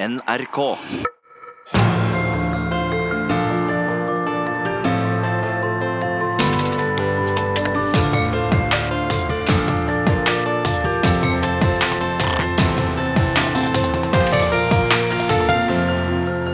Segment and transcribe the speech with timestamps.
[0.00, 0.58] NRK.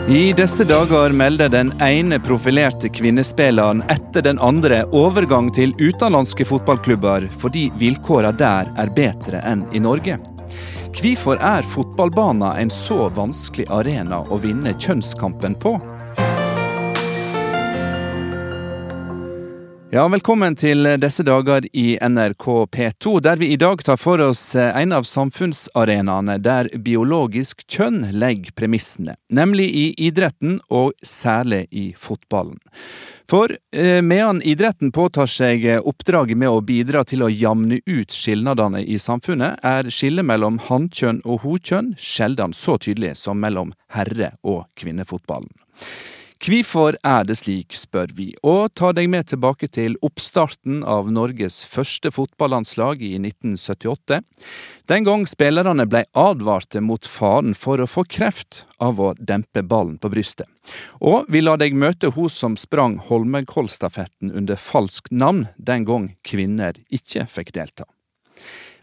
[0.07, 7.29] I disse dager melder den ene profilerte kvinnespilleren etter den andre overgang til utenlandske fotballklubber
[7.37, 10.34] fordi vilkårene der er bedre enn i Norge.
[10.95, 15.73] Hvorfor er fotballbanen en så vanskelig arena å vinne kjønnskampen på?
[19.91, 24.43] Ja, Velkommen til disse dager i NRK P2, der vi i dag tar for oss
[24.55, 32.61] en av samfunnsarenaene der biologisk kjønn legger premissene, nemlig i idretten og særlig i fotballen.
[33.29, 38.83] For eh, medan idretten påtar seg oppdraget med å bidra til å jamne ut skilnadene
[38.85, 44.67] i samfunnet, er skillet mellom hannkjønn og hokjønn sjelden så tydelig som mellom herre- og
[44.77, 45.49] kvinnefotballen.
[46.43, 51.61] Hvorfor er det slik, spør vi, og tar deg med tilbake til oppstarten av Norges
[51.65, 54.19] første fotballandslag i 1978.
[54.91, 59.97] Den gang spillerne ble advarte mot faren for å få kreft av å dempe ballen
[59.97, 60.49] på brystet.
[60.99, 66.77] Og vi lar deg møte hun som sprang Holmenkollstafetten under falskt navn den gang kvinner
[66.91, 67.87] ikke fikk delta.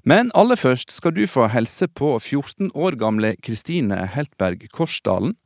[0.02, 5.36] Men aller først skal du få helse på 14 år gamle Kristine Heltberg Korsdalen,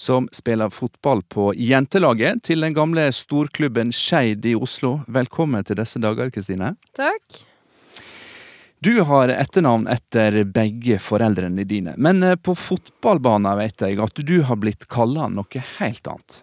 [0.00, 5.02] som spiller fotball på jentelaget til den gamle storklubben Skeid i Oslo.
[5.04, 6.72] Velkommen til disse dager, Kristine.
[6.96, 7.42] Takk.
[8.80, 14.36] Du har etternavn etter begge foreldrene dine, men eh, på fotballbanen vet jeg at du
[14.48, 16.42] har blitt kalla noe helt annet.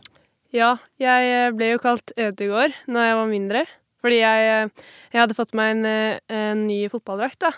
[0.54, 3.66] Ja, jeg ble jo kalt Ødegård når jeg var mindre.
[4.04, 4.70] Fordi jeg,
[5.14, 5.86] jeg hadde fått meg en,
[6.28, 7.54] en ny fotballdrakt da,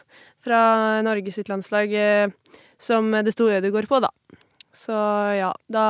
[0.46, 0.60] fra
[1.06, 1.96] Norges landslag
[2.78, 4.12] som det sto Ødegård på, da.
[4.76, 4.94] Så
[5.40, 5.88] ja, da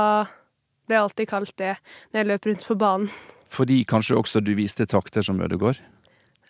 [0.86, 1.74] ble jeg alltid kalt det
[2.12, 3.12] når jeg løp rundt på banen.
[3.56, 5.80] Fordi kanskje også du viste takter som Ødegård?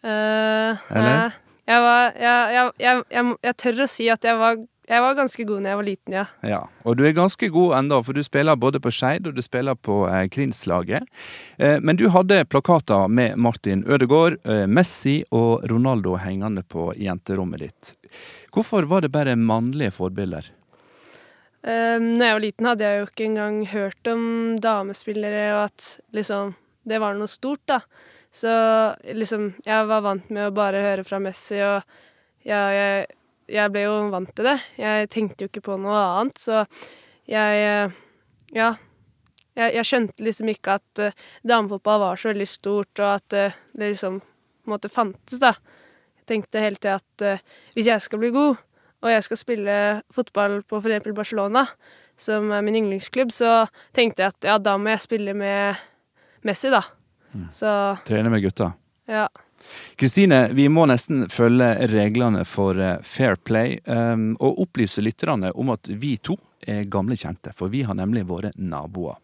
[0.05, 1.35] Uh, Eller?
[1.65, 3.03] Jeg, var, jeg, jeg,
[3.41, 6.25] jeg, tør å si at jeg var, var ganske god når jeg var liten, ja.
[6.45, 6.59] ja.
[6.85, 9.77] Og du er ganske god enda, for du spiller både på Skeid og du spiller
[9.77, 11.07] på eh, Krinslaget.
[11.57, 17.65] Eh, men du hadde plakater med Martin Ødegaard, eh, Messi og Ronaldo hengende på jenterommet
[17.65, 17.95] ditt.
[18.53, 20.51] Hvorfor var det bare mannlige forbilder?
[21.65, 24.23] Eh, når jeg var liten, hadde jeg jo ikke engang hørt om
[24.61, 26.53] damespillere, og at liksom
[26.85, 27.81] det var noe stort, da.
[28.35, 28.51] Så
[29.15, 31.81] liksom, jeg var vant med å bare høre fra Messi, og
[32.45, 33.07] ja, jeg,
[33.47, 34.57] jeg, ble jo vant til det.
[34.79, 36.65] Jeg tenkte jo ikke på noe annet, så
[37.29, 37.93] jeg
[38.55, 38.75] Ja.
[39.55, 41.13] Jeg, jeg skjønte liksom ikke at uh,
[41.47, 45.53] damefotball var så veldig stort, og at uh, det liksom på en måte fantes, da.
[46.19, 48.59] Jeg tenkte hele tida at uh, hvis jeg skal bli god,
[49.05, 49.77] og jeg skal spille
[50.11, 51.63] fotball på eksempel Barcelona,
[52.19, 55.79] som er min yndlingsklubb, så tenkte jeg at ja, da må jeg spille med
[56.43, 56.83] Messi, da.
[57.51, 57.69] Så
[58.07, 58.73] Trene med gutta.
[59.11, 59.27] Ja.
[59.95, 65.71] Kristine, vi må nesten følge reglene for eh, fair play, um, og opplyse lytterne om
[65.75, 66.35] at vi to
[66.67, 69.21] er gamle kjente, for vi har nemlig våre naboer.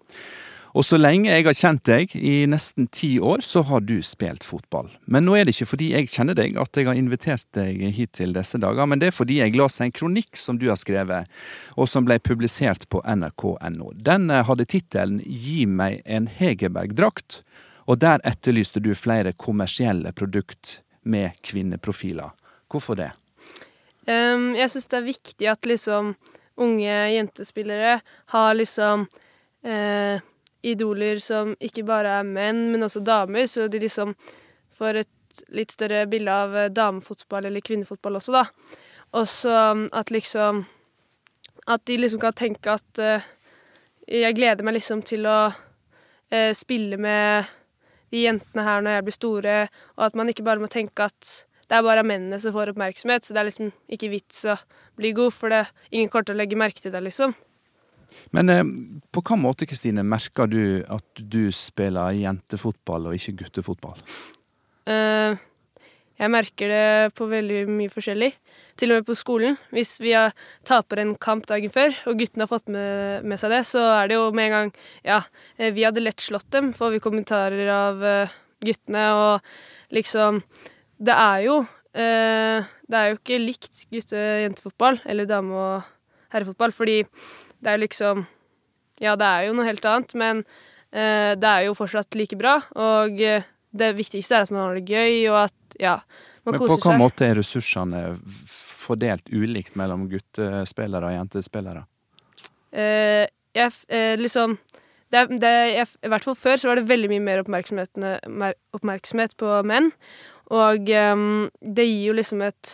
[0.72, 4.46] Og så lenge jeg har kjent deg, i nesten ti år, så har du spilt
[4.48, 4.88] fotball.
[5.04, 8.14] Men nå er det ikke fordi jeg kjenner deg at jeg har invitert deg hit
[8.22, 11.28] til disse dager, men det er fordi jeg leste en kronikk som du har skrevet,
[11.76, 13.92] og som ble publisert på nrk.no.
[14.00, 17.42] Den eh, hadde tittelen Gi meg en Hegerberg-drakt
[17.88, 22.30] og der etterlyste du flere kommersielle produkt med kvinneprofiler.
[22.72, 23.12] Hvorfor det?
[24.08, 26.14] Um, jeg syns det er viktig at liksom
[26.62, 28.00] unge jentespillere
[28.34, 29.06] har liksom
[29.66, 30.22] uh,
[30.62, 34.14] idoler som ikke bare er menn, men også damer, så de liksom
[34.78, 38.46] får et litt større bilde av damefotball eller kvinnefotball også, da.
[39.18, 39.56] Og så
[39.92, 40.66] at liksom
[41.68, 43.22] At de liksom kan tenke at uh,
[44.10, 47.46] jeg gleder meg liksom til å uh, spille med
[48.12, 49.56] de jentene her når jeg blir store,
[49.98, 51.32] og at man ikke bare må tenke at
[51.72, 54.58] det er bare mennene som får oppmerksomhet, så det er liksom ikke vits å
[55.00, 57.36] bli god, for det er ingen kommer til å legge merke til det, liksom.
[58.36, 58.66] Men eh,
[59.08, 64.04] på hvilken måte, Kristine, merker du at du spiller jentefotball og ikke guttefotball?
[64.84, 65.40] Uh,
[66.22, 68.30] jeg merker det på veldig mye forskjellig.
[68.78, 69.56] Til og med på skolen.
[69.74, 70.14] Hvis vi
[70.68, 74.12] taper en kamp dagen før, og guttene har fått med, med, seg det, så er
[74.12, 74.72] det jo med en gang
[75.08, 75.22] Ja,
[75.58, 80.44] eh, vi hadde lett slått dem, får vi kommentarer av uh, guttene, og liksom
[81.02, 85.90] Det er jo uh, Det er jo ikke likt gutte-jentefotball, eller dame- og
[86.36, 87.00] herrefotball, fordi
[87.62, 88.28] det er liksom
[89.02, 90.46] Ja, det er jo noe helt annet, men
[90.92, 93.22] det er jo fortsatt like bra, og
[93.72, 95.96] det viktigste er at man har det gøy, og at ja,
[96.44, 96.68] man Men koser seg.
[96.68, 98.04] Men på hvilken måte er ressursene
[98.82, 101.86] fordelt ulikt mellom guttespillere og jentespillere?
[102.72, 104.58] eh, jeg, eh, liksom
[105.12, 108.00] det, det, jeg, I hvert fall før så var det veldig mye mer oppmerksomhet,
[108.32, 109.92] mer oppmerksomhet på menn.
[110.52, 112.72] Og um, det gir jo liksom et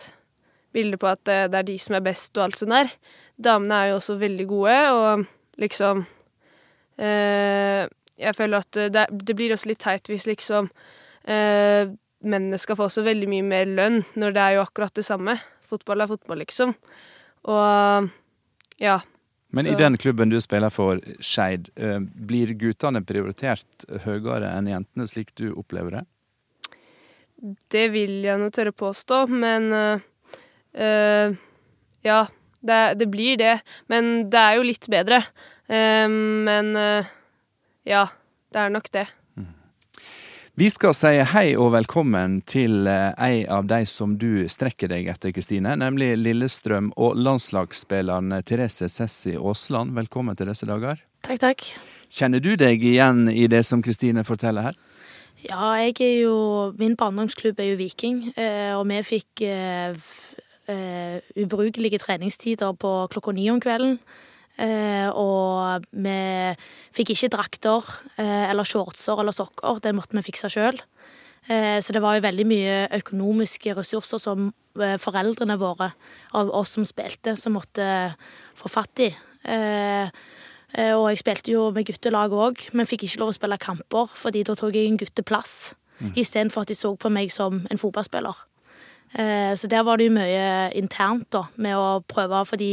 [0.74, 2.92] bilde på at det, det, er de som er best og alt sånt der.
[3.42, 5.24] Damene er jo også veldig gode, og
[5.62, 6.04] liksom
[6.98, 10.70] eh, Jeg føler at det, det, blir også litt teit hvis liksom
[11.28, 11.90] eh,
[12.24, 15.36] mennene skal få så veldig mye mer lønn, når det er jo akkurat det samme.
[15.68, 16.74] Fotball er fotball, liksom.
[17.48, 18.08] Og
[18.82, 18.98] ja.
[19.54, 19.72] Men så.
[19.72, 25.34] i den klubben du spiller for, Skeid, eh, blir guttene prioritert høyere enn jentene, slik
[25.38, 26.04] du opplever det?
[27.70, 30.00] Det vil jeg nå tørre påstå, men uh,
[30.74, 31.36] uh,
[32.02, 32.18] ja,
[32.66, 33.52] det, det, blir det.
[33.86, 35.22] Men det er jo litt bedre.
[35.70, 36.74] Uh, men
[37.88, 38.04] ja,
[38.52, 39.08] det er nok det.
[40.58, 45.06] Vi skal si hei og velkommen til eh, ei av de som du strekker deg
[45.12, 45.76] etter, Kristine.
[45.78, 49.94] Nemlig Lillestrøm og landslagsspilleren Therese Sessi Aasland.
[49.94, 50.98] Velkommen til disse dager.
[51.22, 51.62] Takk, takk.
[52.10, 54.80] Kjenner du deg igjen i det som Kristine forteller her?
[55.44, 56.34] Ja, jeg er jo
[56.74, 59.94] Min barndomsklubb er jo Viking, eh, og vi fikk uh,
[61.38, 64.00] ubrukelige treningstider på klokka ni om kvelden.
[64.58, 66.18] Eh, og vi
[66.96, 67.84] fikk ikke drakter
[68.18, 70.80] eh, eller shortser eller sokker, det måtte vi fikse sjøl.
[71.46, 75.88] Eh, så det var jo veldig mye økonomiske ressurser som foreldrene våre,
[76.38, 77.84] av oss som spilte, som måtte
[78.54, 79.08] få fatt i.
[80.78, 84.44] Og jeg spilte jo med guttelag òg, men fikk ikke lov å spille kamper, fordi
[84.46, 86.12] da tok jeg en gutteplass, mm.
[86.22, 88.38] istedenfor at de så på meg som en fotballspiller.
[89.58, 90.46] Så der var det jo mye
[90.78, 92.70] internt da, med å prøve, fordi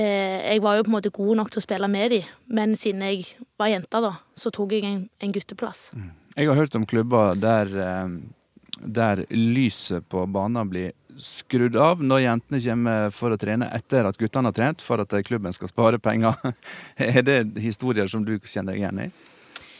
[0.00, 3.04] jeg var jo på en måte god nok til å spille med dem, men siden
[3.06, 3.28] jeg
[3.60, 5.88] var jente, da, så tok jeg en, en gutteplass.
[5.94, 6.10] Mm.
[6.34, 8.14] Jeg har hørt om klubber der, eh,
[8.82, 10.92] der lyset på banen blir
[11.22, 15.14] skrudd av når jentene kommer for å trene etter at guttene har trent, for at
[15.26, 16.34] klubben skal spare penger.
[16.98, 19.08] Er det historier som du kjenner deg igjen i?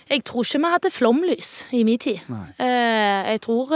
[0.05, 2.21] Jeg tror ikke vi hadde flomlys i min tid.
[2.31, 2.47] Nei.
[2.61, 3.73] Eh, jeg tror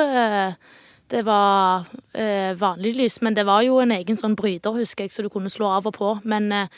[1.09, 5.15] det var eh, vanlig lys, men det var jo en egen sånn bryter, husker jeg,
[5.15, 6.13] så du kunne slå av og på.
[6.29, 6.69] Men eh,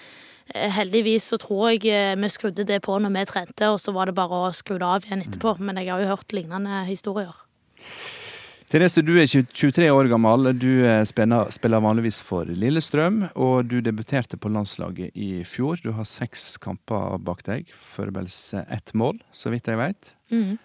[0.77, 4.11] heldigvis så tror jeg eh, vi skrudde det på når vi trente, og så var
[4.11, 5.56] det bare å skru det av igjen etterpå.
[5.59, 5.67] Mm.
[5.67, 7.35] Men jeg har jo hørt lignende historier.
[8.71, 10.53] Therese, du er 23 år gammel.
[10.55, 10.71] Du
[11.11, 15.82] spiller, spiller vanligvis for Lillestrøm, og du debuterte på landslaget i fjor.
[15.82, 20.12] Du har seks kamper bak deg, forberedelse ett mål, så vidt jeg vet.
[20.31, 20.61] Mm.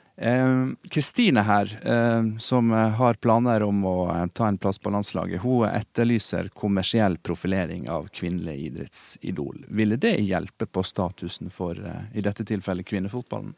[0.91, 5.43] Kristine eh, her, eh, som har planer om å eh, ta en plass på landslaget,
[5.43, 9.65] hun etterlyser kommersiell profilering av kvinnelig idrettsidol.
[9.67, 11.79] Ville det hjelpe på statusen for,
[12.13, 13.55] i dette tilfellet, kvinnefotballen?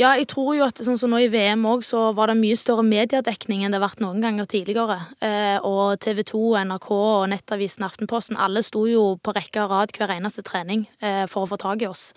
[0.00, 2.56] Ja, jeg tror jo at sånn som nå i VM òg, så var det mye
[2.56, 4.96] større mediedekning enn det har vært noen ganger tidligere.
[5.20, 6.40] Eh, og TV 2,
[6.70, 11.26] NRK og Nettavisen Aftenposten, alle sto jo på rekke og rad hver eneste trening eh,
[11.28, 12.08] for å få tak i oss.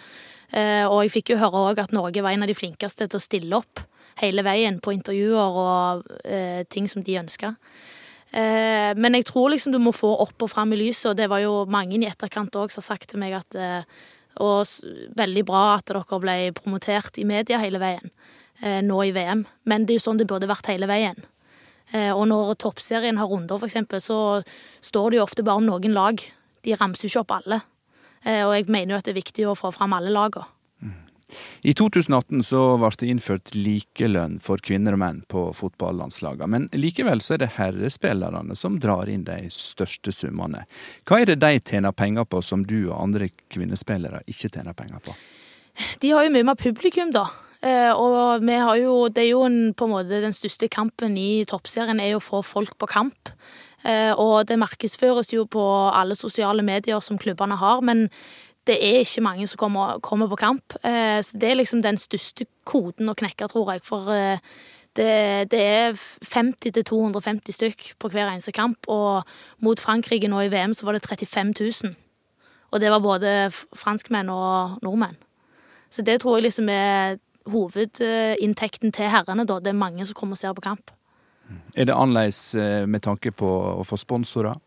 [0.53, 3.19] Eh, og jeg fikk jo høre òg at Norge var en av de flinkeste til
[3.19, 3.81] å stille opp
[4.21, 7.55] hele veien på intervjuer og eh, ting som de ønska.
[8.31, 11.29] Eh, men jeg tror liksom du må få opp og fram i lyset, og det
[11.31, 13.61] var jo mange i etterkant òg som har sagt til meg at
[14.35, 14.67] Og
[15.15, 18.11] veldig bra at dere ble promotert i media hele veien
[18.83, 21.15] nå i VM, men det er jo sånn det burde vært hele veien.
[22.15, 24.43] Og når toppserien har runder, f.eks., så
[24.81, 26.19] står det jo ofte bare om noen lag.
[26.63, 27.61] De ramser jo ikke opp alle.
[28.25, 30.49] Eh, og jeg mener jo at det er viktig å få fram alle lagene.
[31.65, 36.47] I 2018 så ble det innført likelønn for kvinner og menn på fotballandslagene.
[36.51, 40.65] Men likevel så er det herrespillerne som drar inn de største summene.
[41.09, 45.01] Hva er det de tjener penger på som du og andre kvinnespillere ikke tjener penger
[45.07, 45.17] på?
[46.01, 47.25] De har jo mye mer publikum, da.
[47.65, 51.17] Eh, og vi har jo, det er jo en, på en måte den største kampen
[51.17, 53.33] i toppserien er jo å få folk på kamp.
[53.85, 55.63] Eh, og det markedsføres jo på
[55.93, 58.07] alle sosiale medier som klubbene har, men
[58.65, 60.73] det er ikke mange som kommer, kommer på kamp.
[60.83, 63.83] Eh, så det er liksom den største koden å knekke, tror jeg.
[63.85, 64.41] For eh,
[64.97, 68.89] det, det er 50-250 stykk på hver eneste kamp.
[68.89, 69.21] Og
[69.61, 71.93] mot Frankrike nå i VM så var det 35 000.
[72.73, 75.19] Og det var både franskmenn og nordmenn.
[75.93, 79.59] Så det tror jeg liksom er hovedinntekten til herrene, da.
[79.61, 80.89] Det er mange som kommer og ser på kamp.
[81.75, 84.57] Er det annerledes eh, med tanke på å få sponsorer?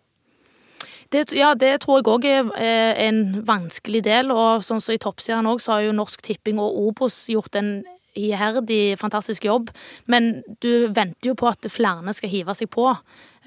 [1.08, 4.32] Det, ja, det tror jeg òg er en vanskelig del.
[4.34, 7.78] Og sånn som i Toppserien òg, så har jo Norsk Tipping og Obos gjort en
[8.18, 9.72] iherdig, fantastisk jobb.
[10.06, 12.90] Men du venter jo på at flere skal hive seg på.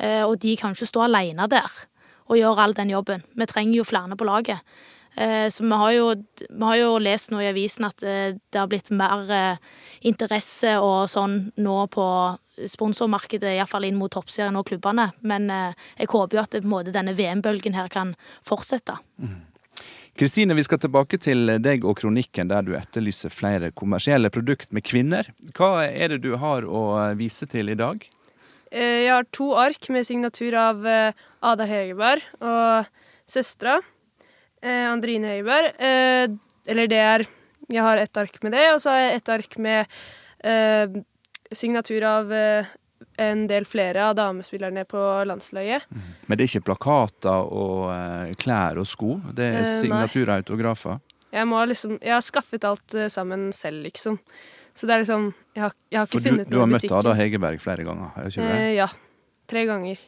[0.02, 1.70] Eh, og de kan ikke stå alene der
[2.32, 3.22] og gjøre all den jobben.
[3.36, 4.62] Vi trenger jo flere på laget.
[5.14, 6.14] Eh, så vi har, jo,
[6.48, 9.60] vi har jo lest nå i avisen at det har blitt mer
[10.08, 12.08] interesse og sånn nå på
[12.68, 15.12] sponsormarkedet, iallfall inn mot toppserien og klubbene.
[15.22, 18.16] Men eh, jeg håper jo at det, måte, denne VM-bølgen her kan
[18.48, 18.98] fortsette.
[19.22, 19.40] Mm.
[20.20, 24.84] Kristine, vi skal tilbake til deg og kronikken der du etterlyser flere kommersielle produkt med
[24.86, 25.30] kvinner.
[25.56, 26.84] Hva er det du har å
[27.18, 28.04] vise til i dag?
[28.72, 32.88] Eh, jeg har to ark med signatur av eh, Ada Hegerberg og
[33.30, 33.80] søstera
[34.64, 35.76] eh, Andrine Hegerberg.
[36.72, 37.28] Eller det er
[37.72, 39.86] Jeg har ett ark med det, og så har jeg ett ark med
[41.52, 42.32] signatur av
[43.18, 45.84] en del flere av damespillerne på landslaget.
[45.90, 46.02] Mm.
[46.26, 49.18] Men det er ikke plakater og uh, klær og sko?
[49.36, 51.00] Det er uh, signaturer og autografer?
[51.32, 54.18] Jeg, liksom, jeg har skaffet alt sammen selv, liksom.
[54.76, 56.56] Så det er liksom Jeg har, jeg har ikke For funnet du.
[56.56, 58.12] Du har møtt Ada Hegerberg flere ganger?
[58.16, 58.68] har ikke det?
[58.76, 58.88] ja.
[59.52, 60.04] Tre ganger.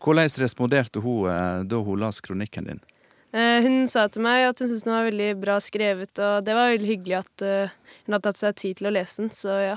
[0.00, 2.80] Hvordan responderte hun da hun las kronikken din?
[3.30, 6.72] hun sa til meg at hun syntes den var veldig bra skrevet, og det var
[6.72, 9.76] veldig hyggelig at hun hadde tatt seg tid til å lese den, så ja.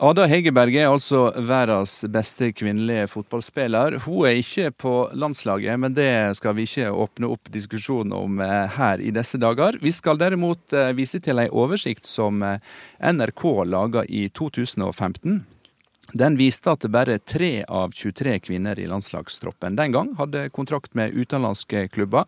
[0.00, 3.98] Ada Hegerberg er altså verdens beste kvinnelige fotballspiller.
[4.06, 8.78] Hun er ikke på landslaget, men det skal vi ikke åpne opp diskusjon om eh,
[8.78, 9.76] her i disse dager.
[9.84, 12.64] Vi skal derimot eh, vise til ei oversikt som eh,
[13.12, 15.42] NRK laga i 2015.
[16.16, 21.12] Den viste at bare tre av 23 kvinner i landslagstroppen den gang hadde kontrakt med
[21.12, 22.24] utenlandske klubber.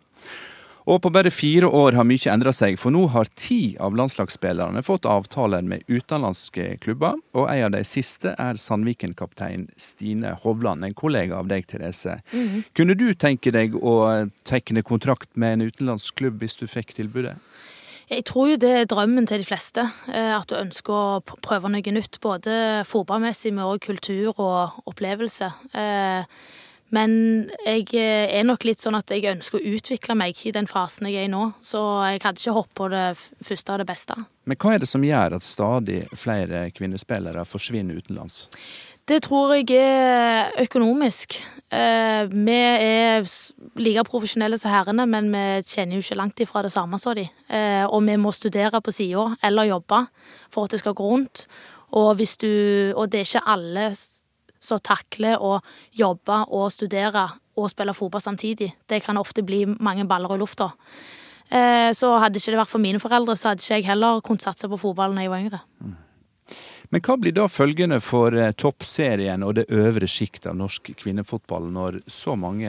[0.90, 4.82] Og på bare fire år har mye endra seg, for nå har ti av landslagsspillerne
[4.82, 10.96] fått avtaler med utenlandske klubber, og en av de siste er Sandviken-kaptein Stine Hovland, en
[10.98, 12.18] kollega av deg, Therese.
[12.32, 12.62] Mm -hmm.
[12.74, 17.36] Kunne du tenke deg å tegne kontrakt med en utenlandsk klubb hvis du fikk tilbudet?
[18.10, 19.80] Jeg tror jo det er drømmen til de fleste.
[20.12, 22.20] Eh, at du ønsker å prøve noe nytt.
[22.20, 25.52] Både fotballmessig, med kultur og opplevelse.
[26.92, 27.12] Men
[27.64, 31.08] jeg eh, er nok litt sånn at jeg ønsker å utvikle meg i den fasen
[31.08, 31.49] jeg er i nå.
[31.64, 33.06] Så jeg hadde ikke hoppet på det
[33.49, 34.18] første og det beste.
[34.44, 38.44] Men hva er det som gjør at stadig flere kvinnespillere forsvinner utenlands?
[39.08, 41.40] Det tror jeg er økonomisk.
[41.75, 43.25] Eh, vi er
[43.80, 47.25] like profesjonelle som herrene, men vi tjener jo ikke langt ifra det samme som de.
[47.49, 50.04] Eh, og vi må studere på sida eller jobbe
[50.52, 51.49] for at det skal gå rundt.
[51.92, 53.90] Og, du, og det er ikke alle
[54.62, 55.57] som takler å
[55.99, 57.26] jobbe og studere
[57.59, 58.71] og spille fotball samtidig.
[58.88, 60.71] Det kan ofte bli mange baller i lufta.
[61.52, 64.45] Eh, så hadde ikke det vært for mine foreldre, så hadde ikke jeg heller kunnet
[64.47, 65.61] satse på fotball da jeg var yngre.
[65.83, 65.99] Mm.
[66.92, 71.70] Men hva blir da følgende for eh, toppserien og det øvre sjiktet av norsk kvinnefotball,
[71.72, 72.68] når så mange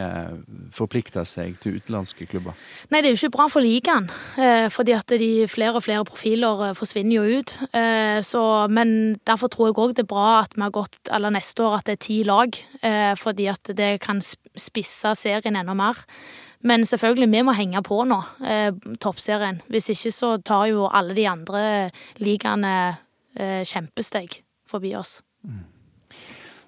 [0.71, 2.55] forplikter seg til utenlandske klubber?
[2.87, 4.07] Nei, det er jo ikke bra for ligaen.
[4.39, 7.57] Eh, fordi at de flere og flere profiler eh, forsvinner jo ut.
[8.23, 11.65] Så, men derfor tror jeg òg det er bra at vi har gått, eller neste
[11.65, 12.57] år at det er ti lag.
[13.19, 15.99] Fordi at det kan spisse serien enda mer.
[16.63, 18.19] Men selvfølgelig, vi må henge på nå,
[19.03, 19.59] toppserien.
[19.71, 21.63] Hvis ikke så tar jo alle de andre
[22.23, 23.01] ligaene eh,
[23.35, 25.21] kjempesteg forbi oss.
[25.43, 25.63] Mm.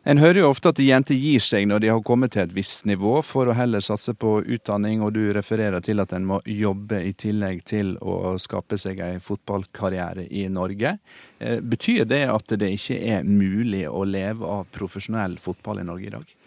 [0.06, 2.86] En hører jo ofte at jenter gir seg når de har kommet til et visst
[2.86, 7.00] nivå, for å heller satse på utdanning, og du refererer til at en må jobbe
[7.02, 11.00] i tillegg til å skape seg en fotballkarriere i Norge.
[11.40, 16.12] Eh, betyr det at det ikke er mulig å leve av profesjonell fotball i Norge
[16.12, 16.38] i dag?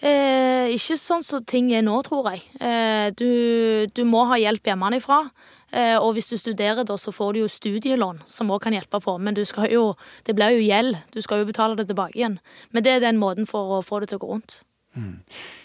[0.00, 2.44] Eh, ikke sånn som ting er nå, tror jeg.
[2.60, 5.22] Eh, du, du, må ha hjelp hjemmefra.
[5.70, 9.00] Eh, og hvis du studerer da, så får du jo studielån, som òg kan hjelpe
[9.02, 9.16] på.
[9.22, 9.38] Men
[9.70, 9.84] jo,
[10.26, 10.98] det blir jo gjeld.
[11.14, 12.40] Du skal jo betale det tilbake igjen.
[12.70, 14.60] Men det er den måten for å få det til å gå rundt.
[14.98, 15.20] Mm.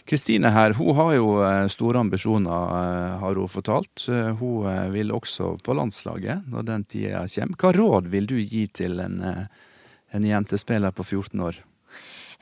[0.05, 0.53] Kristine mm.
[0.53, 4.05] her, hun har jo eh, store ambisjoner, eh, har hun fortalt.
[4.39, 7.57] Hun vil også på landslaget når den tida kommer.
[7.57, 11.63] Hva råd vil du gi til en, en jentespiller på 14 år?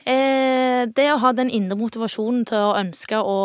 [0.04, 3.38] Eh, det å ha den indre motivasjonen til å ønske å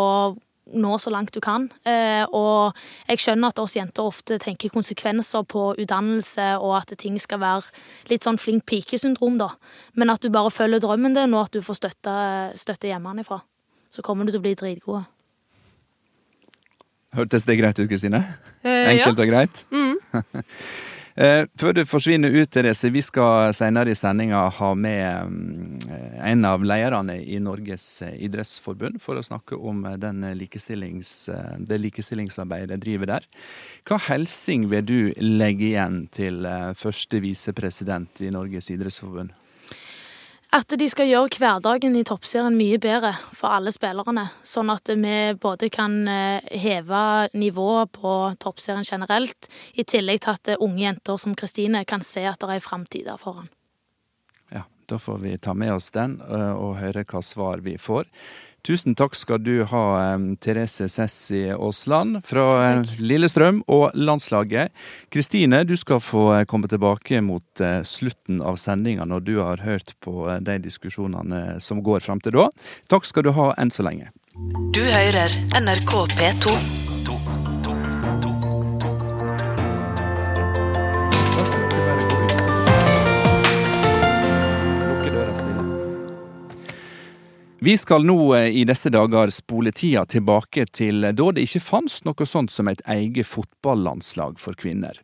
[0.73, 1.67] nå så langt du kan.
[1.87, 7.19] Eh, og jeg skjønner at oss jenter ofte tenker konsekvenser på utdannelse, og at ting
[7.21, 9.51] skal være litt sånn flink pike-syndrom, da.
[9.99, 12.17] Men at du bare følger drømmen din, og at du får støtte,
[12.59, 13.41] støtte hjemmefra.
[13.89, 15.05] Så kommer du til å bli dritgode.
[17.17, 18.21] Hørtes det greit ut, Kristine?
[18.61, 19.23] Eh, Enkelt ja.
[19.23, 19.65] og greit?
[19.73, 19.97] Mm.
[21.19, 25.81] Eh, før du forsvinner ut, Therese, vi skal senere i sendinga ha med mm,
[26.29, 31.11] en av lederne i Norges eh, idrettsforbund for å snakke om eh, likestillings,
[31.59, 33.27] det likestillingsarbeidet de driver der.
[33.83, 36.47] Hva hilsing vil du legge igjen til
[36.79, 39.35] første visepresident i Norges idrettsforbund?
[40.49, 44.23] At de skal gjøre hverdagen i toppserien mye bedre for alle spillerne.
[44.41, 47.01] Sånn at vi både kan eh, heve
[47.37, 49.45] nivået på toppserien generelt,
[49.77, 53.21] i tillegg til at unge jenter som Kristine kan se at det er framtid der
[53.21, 53.51] foran.
[54.49, 58.09] Ja, da får vi ta med oss den eh, og høre hva svar vi får.
[58.65, 59.83] Tusen takk skal du ha,
[60.43, 62.45] Therese Sessi Aasland fra
[62.81, 62.93] takk.
[62.99, 64.73] Lillestrøm og landslaget.
[65.13, 69.63] Kristine, du skal få eh, komme tilbake mot eh, slutten av sendinga når du har
[69.65, 72.49] hørt på eh, de diskusjonene som går fram til da.
[72.91, 74.11] Takk skal du ha enn så lenge.
[74.75, 76.88] Du hører NRK P2.
[87.61, 92.05] Vi skal nå eh, i disse dager spole tida tilbake til da det ikke fantes
[92.07, 94.95] noe sånt som et eget fotballandslag for kvinner.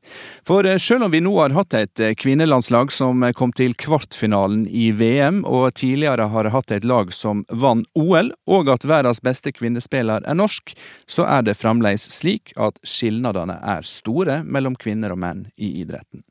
[0.48, 4.64] For eh, selv om vi nå har hatt et eh, kvinnelandslag som kom til kvartfinalen
[4.72, 9.52] i VM, og tidligere har hatt et lag som vant OL, og at verdens beste
[9.52, 10.72] kvinnespiller er norsk,
[11.12, 16.24] så er det fremdeles slik at skilnadene er store mellom kvinner og menn i idretten.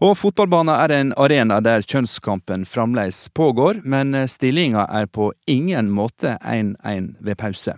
[0.00, 6.38] Og fotballbanen er en arena der kjønnskampen fremdeles pågår, men stillinga er på ingen måte
[6.40, 7.74] 1-1 ved pause.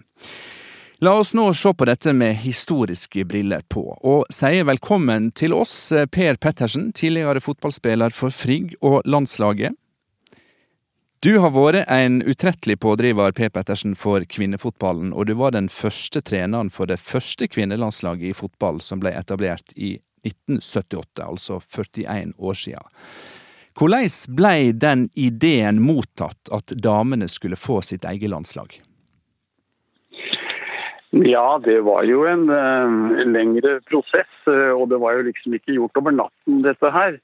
[1.02, 5.75] La oss nå se på dette med historiske briller på, og sier velkommen til oss
[6.14, 9.75] Per Pettersen, tidligere fotballspiller for Frigg og landslaget.
[11.26, 16.23] Du har vært en utrettelig pådriver, Per Pettersen, for kvinnefotballen, og du var den første
[16.23, 22.55] treneren for det første kvinnelandslaget i fotball som ble etablert i 1978, altså 41 år
[22.55, 22.91] siden.
[23.79, 28.76] Hvordan blei den ideen mottatt, at damene skulle få sitt eget landslag?
[31.12, 35.76] Ja, det var jo en uh, lengre prosess, uh, og det var jo liksom ikke
[35.76, 37.19] gjort over natten, dette her.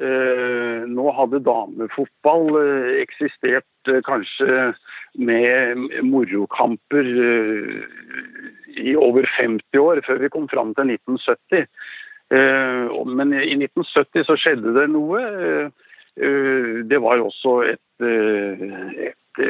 [0.00, 2.56] Uh, nå hadde damefotball
[3.00, 4.72] eksistert kanskje
[5.16, 7.06] med morokamper
[8.76, 11.68] i over 50 år, før vi kom fram til 1970.
[12.34, 15.22] Eh, men i 1970 så skjedde det noe.
[16.16, 19.42] Eh, det var også et, eh, et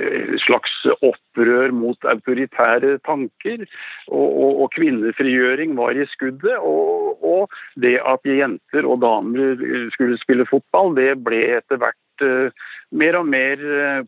[0.43, 3.65] slags opprør mot autoritære tanker.
[4.09, 6.59] Og, og, og kvinnefrigjøring var i skuddet.
[6.59, 9.63] Og, og, det at jenter og damer
[9.95, 13.63] skulle spille fotball, det ble etter hvert mer og mer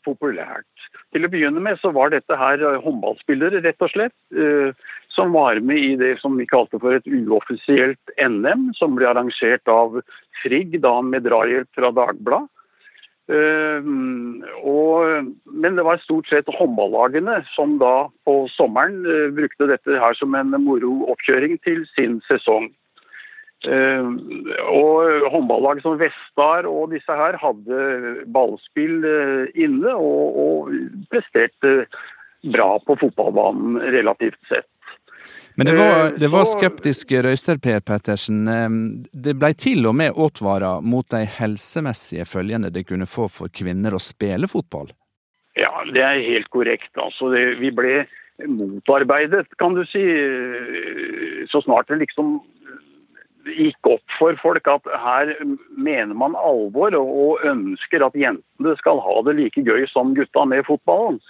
[0.06, 0.66] populært.
[1.12, 4.16] Til å begynne med så var dette her håndballspillere, rett og slett
[5.14, 9.66] som var med i det som vi kalte for et uoffisielt NM, som ble arrangert
[9.72, 9.98] av
[10.42, 12.46] Frigg, da med drahjelp fra Dagbladet.
[13.28, 19.02] Men det var stort sett håndballagene som da på sommeren
[19.36, 22.70] brukte dette her som en moro oppkjøring til sin sesong.
[23.66, 24.14] Uh,
[24.70, 27.80] og håndballag som Vestar og disse her hadde
[28.30, 29.02] ballspill
[29.58, 31.88] inne og, og presterte
[32.54, 34.68] bra på fotballbanen relativt sett.
[35.58, 38.44] Men det var, eh, det var skeptiske røyster, Per Pettersen.
[39.10, 43.96] Det ble til og med advart mot de helsemessige følgene det kunne få for kvinner
[43.96, 44.92] å spille fotball?
[45.58, 46.92] Ja, det er helt korrekt.
[46.94, 48.04] Altså, det, vi ble
[48.46, 50.04] motarbeidet, kan du si,
[51.50, 52.36] så snart det liksom
[53.56, 55.34] gikk opp for folk at her
[55.76, 60.66] mener man alvor og ønsker at jentene skal ha det like gøy som gutta med
[60.68, 61.20] fotballen.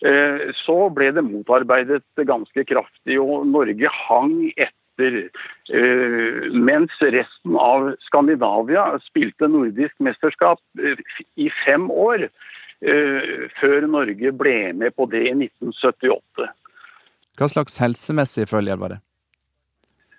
[0.00, 5.18] Eh, så ble det motarbeidet ganske kraftig, og Norge hang etter.
[5.72, 11.00] Eh, mens resten av Skandinavia spilte nordisk mesterskap eh,
[11.40, 12.30] i fem år
[13.60, 16.46] før Norge ble med på det i 1978.
[17.36, 18.98] Hva slags helsemessige følger var det?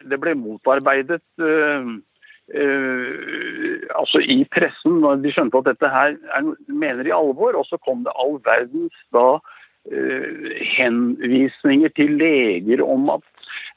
[0.10, 1.92] Det ble motarbeidet uh,
[2.56, 5.00] uh, altså i pressen.
[5.04, 7.58] når De skjønte at dette her er, mener i alvor.
[7.60, 9.28] Og så kom det all verdens da
[10.78, 13.24] henvisninger til leger om at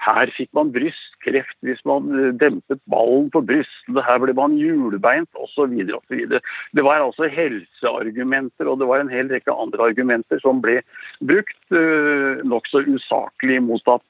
[0.04, 5.40] her fikk man brystkreft hvis man eh, dempet ballen på brystet, her ble man hjulbeint
[5.40, 5.74] osv.
[5.74, 10.80] Det var altså helseargumenter og det var en hel rekke andre argumenter som ble
[11.24, 14.04] brukt uh, nokså usaklig mot at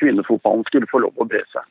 [0.00, 1.66] kvinnefotballen skulle få lov å bre seg.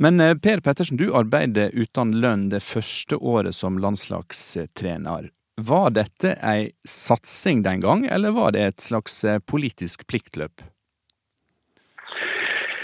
[0.00, 5.30] Men Per Pettersen, du arbeider uten lønn det første året som landslagstrener.
[5.56, 10.64] Var dette ei satsing den gang, eller var det et slags eh, politisk pliktløp?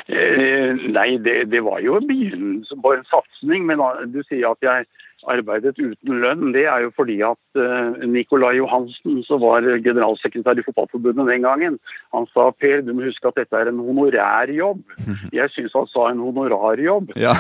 [0.07, 3.67] Eh, nei, det, det, var jo begynnelsen på en satsing.
[3.67, 3.83] Men
[4.15, 4.87] du sier at jeg
[5.27, 6.53] arbeidet uten lønn.
[6.55, 7.61] Det er jo fordi at
[8.09, 11.77] Nicolai Johansen, som var generalsekretær i Fotballforbundet den gangen,
[12.15, 14.81] han sa Per, du må huske at dette er en honorærjobb.
[15.41, 17.13] Jeg syns han sa en honorarjobb.
[17.19, 17.35] Ja.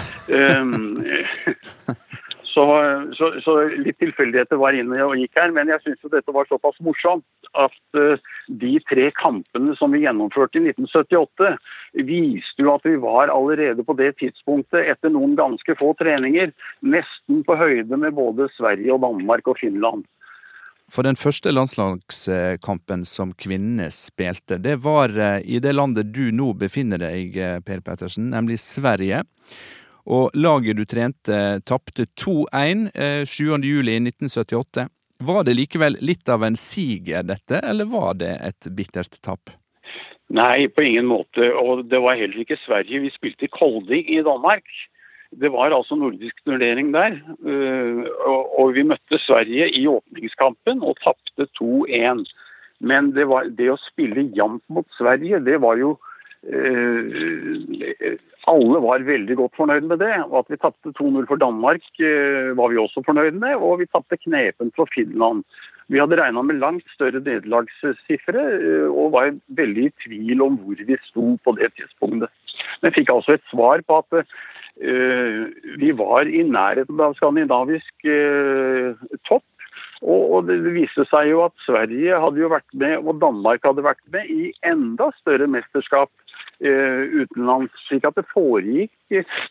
[0.60, 0.98] um,
[2.60, 6.48] Så, så, så, litt tilfeldigheter var inne og gikk her, men jeg syns dette var
[6.50, 8.20] såpass morsomt at uh,
[8.60, 11.54] de tre kampene som vi gjennomførte i 1978,
[12.10, 16.52] viste jo at vi var allerede på det tidspunktet, etter noen ganske få treninger,
[16.84, 20.04] nesten på høyde med både Sverige og Danmark og Finland.
[20.90, 26.50] For den første landslagskampen som kvinnene spilte, det var eh, i det landet du nå
[26.58, 29.22] befinner deg, eh, Per Pettersen, nemlig Sverige.
[30.06, 34.88] Og laget du trente tapte 2-1 eh, 7.7.1978.
[35.20, 39.52] Var det likevel litt av en siger, dette, eller var det et bittert tap?
[40.32, 41.50] Nei, på ingen måte.
[41.58, 43.02] Og det var heller ikke Sverige.
[43.04, 44.64] Vi spilte i Kolding i Danmark.
[45.30, 47.18] Det var altså nordisk turnering der.
[47.46, 52.24] Eh, og vi møtte Sverige i åpningskampen og tapte 2-1.
[52.80, 56.09] Men det, var, det, å spille jevnt mot Sverige, det var jo eh,
[58.48, 60.14] Alle var veldig godt fornøyd med det.
[60.30, 63.58] Og at vi tapte 2-0 for Danmark eh, var vi også fornøyd med.
[63.60, 65.44] Og vi tapte knepen for Finland.
[65.90, 70.80] Vi hadde regna med langt større nederlagssifre eh, og var veldig i tvil om hvor
[70.80, 72.32] vi sto på det tidspunktet.
[72.80, 74.24] Men fikk altså et svar på at
[74.80, 78.06] vi var i nærheten av skandinavisk
[79.28, 79.44] topp.
[80.00, 84.00] Og, det viste seg jo at Sverige hadde jo vært med, og Danmark hadde vært
[84.14, 86.08] med i enda større mesterskap
[86.60, 87.72] utenlands.
[87.88, 88.92] Slik at det foregikk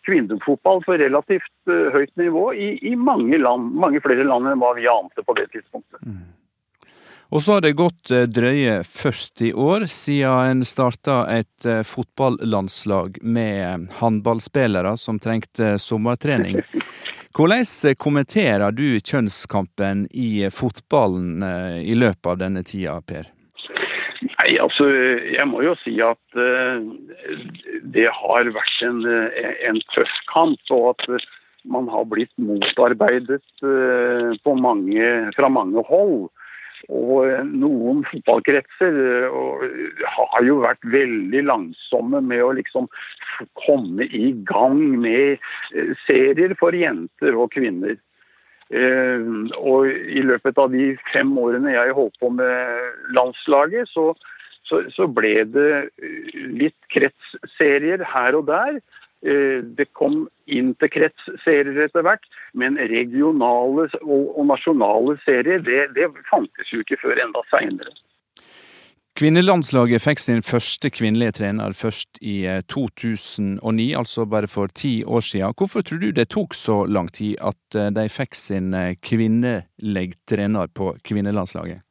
[0.06, 4.86] kvinnefotball på relativt høyt nivå i, i, mange land, mange flere land enn hva vi
[4.90, 6.04] ante på det tidspunktet.
[6.06, 6.28] Mm.
[7.30, 13.20] Og så har det gått eh, drøye 40 år siden en starta et eh, fotballandslag
[13.22, 16.58] med håndballspillere som trengte sommertrening.
[17.36, 23.30] Hvordan kommenterer du kjønnskampen i fotballen eh, i løpet av denne tida, Per?
[24.40, 26.80] Nei, altså, Jeg må jo si at uh,
[27.92, 30.60] det har vært en, en, tøff kamp.
[30.72, 31.26] Og at
[31.68, 36.30] man har blitt motarbeidet uh, mange, fra mange hold.
[36.88, 38.96] Og noen fotballkretser
[39.28, 42.88] eh, har jo vært veldig langsomme med å liksom
[43.66, 47.98] komme i gang med eh, serier for jenter og kvinner.
[48.70, 49.22] Eh,
[49.58, 54.12] og i løpet av de fem årene jeg holdt på med landslaget, så,
[54.68, 55.72] så, så ble det
[56.54, 58.78] litt kretsserier her og der.
[59.26, 62.22] Eh, det kom inn kretsserier etter hvert,
[62.54, 67.92] men regionale og, nasjonale serier det, det fantes jo ikke før enda seinere.
[69.18, 73.58] Kvinnelandslaget fikk sin første kvinnelige trener først i 2009,
[73.90, 75.54] eh, altså bare for ti år siden.
[75.58, 78.70] Hvorfor tror du det tok så lang tid at eh, de fikk sin
[79.02, 81.82] kvinnelig trener på kvinnelandslaget?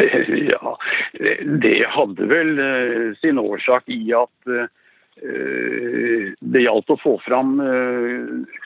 [0.44, 0.74] Ja,
[1.62, 2.58] det hadde vel
[3.20, 4.70] sin årsak i at
[5.22, 8.64] Eh, det gjaldt å få fram eh,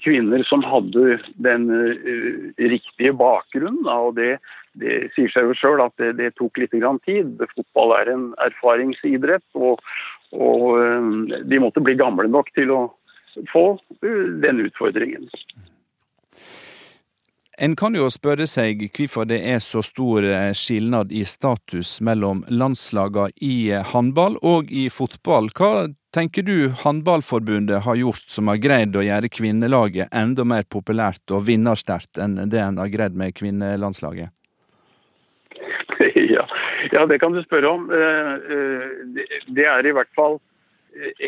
[0.00, 3.84] kvinner som hadde den eh, riktige bakgrunnen.
[3.84, 4.38] og det,
[4.78, 7.34] det sier seg jo sjøl at det, det, tok litt tid.
[7.56, 9.82] Fotball er en erfaringsidrett, og,
[10.32, 12.80] og de måtte bli gamle nok til å
[13.52, 13.66] få
[14.42, 15.28] den utfordringen.
[17.60, 22.40] En kan jo spørre seg hvorfor det er så stor eh, skilnad i status mellom
[22.48, 25.50] landslagene i eh, håndball og i fotball.
[25.52, 31.36] Hva tenker du håndballforbundet har gjort som har greid å gjøre kvinnelaget enda mer populært
[31.36, 34.32] og vinnersterkt enn det en har greid med kvinnelandslaget?
[36.34, 36.46] Ja,
[36.92, 37.90] ja, det kan du spørre om.
[37.92, 39.20] Eh,
[39.52, 40.40] det er i hvert fall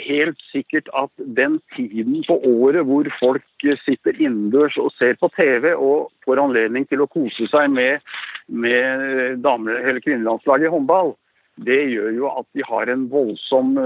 [0.09, 3.45] helt sikkert at den tiden på året hvor folk
[3.85, 8.03] sitter innendørs og ser på TV og får anledning til å kose seg med,
[8.49, 11.15] med damer, eller kvinnelandslaget i håndball,
[11.63, 13.77] det gjør jo at de har en voldsom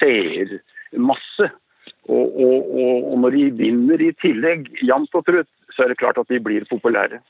[0.00, 1.52] seermasse.
[2.10, 6.18] Og, og, og, når de vinner i tillegg jevnt og trutt, så er det klart
[6.18, 7.20] at de blir populære.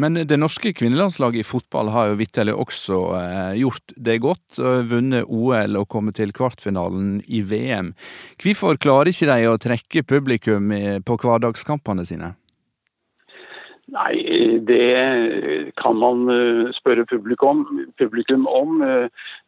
[0.00, 4.60] Men det norske kvinnelandslaget i fotball har jo vitterlig også eh, gjort det godt.
[4.88, 7.92] Vunnet OL og kommet til kvartfinalen i VM.
[8.40, 10.72] Hvorfor klarer ikke de å trekke publikum
[11.04, 12.34] på hverdagskampene sine?
[13.90, 14.14] Nei,
[14.62, 17.64] det kan man eh, spørre publikum,
[17.98, 18.84] publikum, om.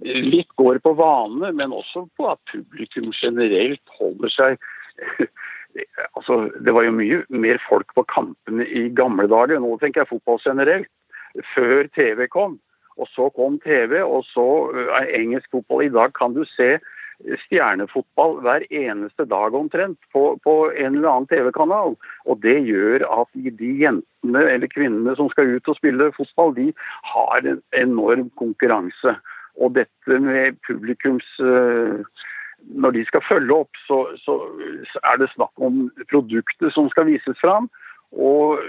[0.03, 4.59] Litt går på vane, men også på at publikum generelt holder seg
[6.16, 9.61] altså, Det var jo mye mer folk på kampene i gamle dager.
[9.61, 10.90] Nå tenker jeg fotball generelt.
[11.54, 12.58] Før TV kom.
[13.00, 15.87] Og så kom TV, og så er eh, engelsk fotball.
[15.87, 16.76] I dag kan du se
[17.46, 21.96] stjernefotball hver eneste dag omtrent på, på en eller annen TV-kanal.
[22.26, 26.72] Og det gjør at de jentene eller kvinnene som skal ut og spille fotball, de
[27.14, 29.16] har en enorm konkurranse.
[29.61, 32.02] Og dette med publikums uh,
[32.68, 34.38] når de skal følge opp, så, så,
[35.03, 37.68] er det snakk om produktet som skal vises fram.
[38.12, 38.61] Og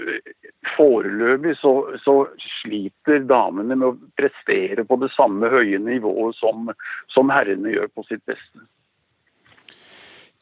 [0.76, 2.14] foreløpig så, så,
[2.62, 6.70] sliter damene med å prestere på det samme høye nivået som,
[7.12, 8.64] som herrene gjør på sitt beste.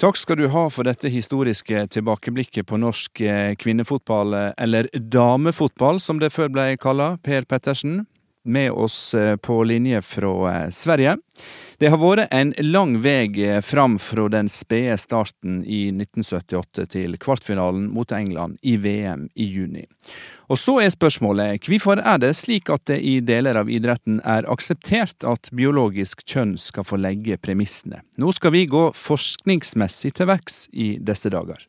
[0.02, 6.22] Takk skal du ha for dette historiske tilbakeblikket på norsk eh, kvinnefotball, eller damefotball som
[6.22, 8.04] det før ble kalla, Per Pettersen.
[8.44, 11.16] Med oss eh, på linje fra eh, Sverige.
[11.78, 17.88] Det har vært en lang vei fram fra den spede starten i 1978 til kvartfinalen
[17.90, 19.82] mot England i VM i juni.
[20.46, 24.46] Og så er spørsmålet hvorfor er det slik at det i deler av idretten er
[24.52, 28.04] akseptert at biologisk kjønn skal få legge premissene?
[28.14, 31.66] Nå skal vi gå forskningsmessig til verks i disse dager.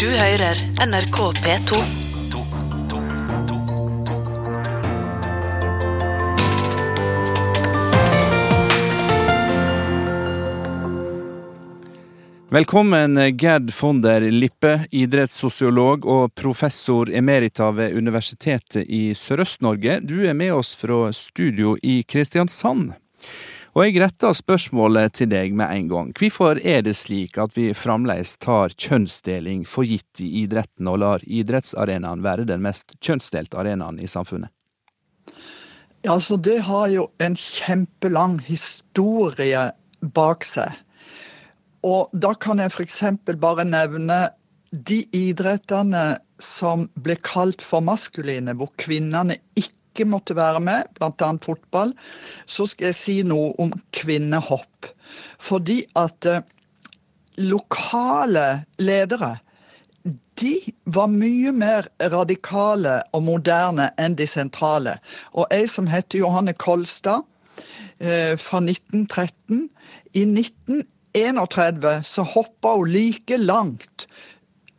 [0.00, 2.19] Du hører NRK P2.
[12.50, 20.00] Velkommen, Gerd Fonder Lippe, idrettssosiolog og professor emerita ved Universitetet i Sørøst-Norge.
[20.02, 22.90] Du er med oss fra studio i Kristiansand.
[23.78, 26.10] Og jeg retter spørsmålet til deg med en gang.
[26.18, 31.22] Hvorfor er det slik at vi fremdeles tar kjønnsdeling for gitt i idretten, og lar
[31.22, 34.50] idrettsarenaen være den mest kjønnsdelte arenaen i samfunnet?
[36.02, 39.68] Altså Det har jo en kjempelang historie
[40.02, 40.74] bak seg.
[41.86, 43.02] Og da kan jeg f.eks.
[43.40, 44.20] bare nevne
[44.70, 51.30] de idrettene som ble kalt for maskuline, hvor kvinnene ikke måtte være med, bl.a.
[51.42, 51.94] fotball,
[52.46, 54.92] så skal jeg si noe om kvinnehopp.
[55.42, 56.44] Fordi at eh,
[57.40, 59.38] lokale ledere
[60.40, 60.54] de
[60.88, 64.96] var mye mer radikale og moderne enn de sentrale.
[65.36, 67.26] Og ei som heter Johanne Kolstad,
[67.98, 69.68] eh, fra 1913
[70.14, 74.06] I 19 31 så hoppa hun like langt,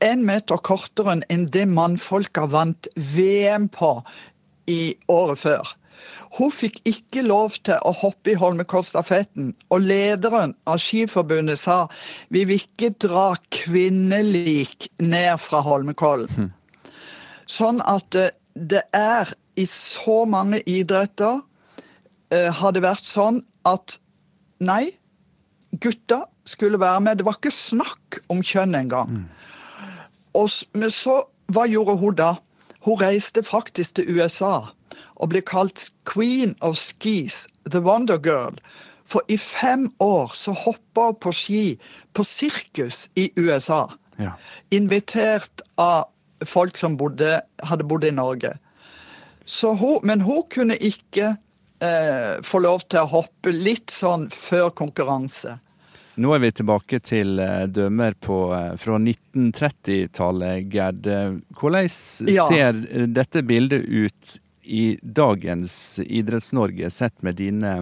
[0.01, 3.99] én meter kortere enn det mannfolka vant VM på
[4.71, 5.75] i året før.
[6.37, 11.83] Hun fikk ikke lov til å hoppe i Holmenkollstafetten, og lederen av Skiforbundet sa
[12.33, 16.31] vi vil ikke dra kvinnelik ned fra Holmenkollen.
[16.37, 16.49] Hm.
[17.51, 23.97] Sånn at eh, det er i så mange idretter uh, har det vært sånn at
[24.63, 24.93] nei,
[25.79, 27.17] gutta skulle være med.
[27.17, 29.11] Det var ikke snakk om kjønn engang.
[29.11, 29.25] Mm.
[30.33, 32.35] Og, men så, hva gjorde hun da?
[32.85, 34.71] Hun reiste faktisk til USA
[35.21, 38.57] og ble kalt Queen of Skis, The Wonder Girl.
[39.05, 41.65] For i fem år så hoppa hun på ski
[42.13, 43.85] på sirkus i USA.
[44.17, 44.33] Ja.
[44.71, 46.09] Invitert av
[46.45, 48.55] folk som bodde, hadde bodd i Norge.
[49.61, 51.35] Hun, men hun kunne ikke
[51.81, 55.57] eh, få lov til å hoppe litt sånn før konkurranse.
[56.21, 61.09] Nå er vi tilbake til eh, dømmer på, eh, fra 1930-tallet, Gerd.
[61.57, 61.89] Hvordan
[62.29, 62.47] ja.
[62.49, 67.73] ser dette bildet ut i dagens Idretts-Norge, sett med dine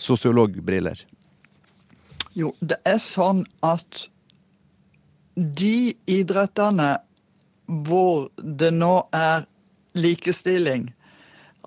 [0.00, 1.04] sosiologbriller?
[2.32, 4.06] Jo, det er sånn at
[5.36, 6.94] de idrettene
[7.66, 9.46] hvor det nå er
[9.96, 10.90] likestilling,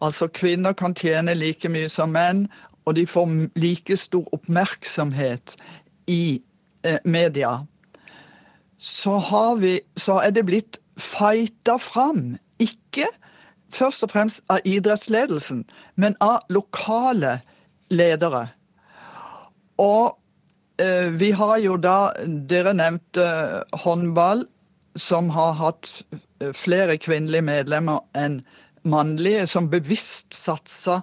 [0.05, 2.45] Altså kvinner kan tjene like mye som menn,
[2.85, 5.55] og de får like stor oppmerksomhet
[6.07, 6.41] i
[6.85, 7.65] eh, media.
[8.77, 9.17] Så,
[9.59, 12.35] vi, så, er det blitt fighta fram.
[12.59, 13.07] Ikke
[13.73, 15.65] først og fremst av idrettsledelsen,
[15.95, 17.39] men av lokale
[17.89, 18.47] ledere.
[19.81, 20.13] Og
[20.81, 24.45] eh, vi har jo da Dere nevnte eh, håndball,
[24.95, 28.43] som har hatt eh, flere kvinnelige medlemmer enn
[28.85, 31.01] mannlige som bevisst satsa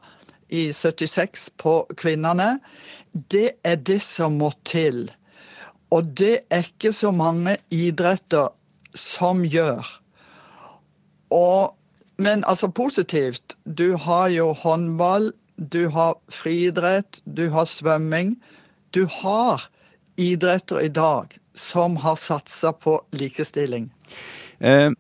[0.53, 2.59] i 76 på kvinnene,
[3.13, 5.07] det er det som må til.
[5.93, 8.53] Og det er ikke så mange idretter
[8.97, 9.85] som gjør.
[11.33, 11.75] Og,
[12.19, 13.57] men altså positivt.
[13.65, 18.37] Du har jo håndball, du har friidrett, du har svømming.
[18.93, 19.69] Du har
[20.21, 23.91] idretter i dag som har satsa på likestilling.
[24.61, 24.91] Eh,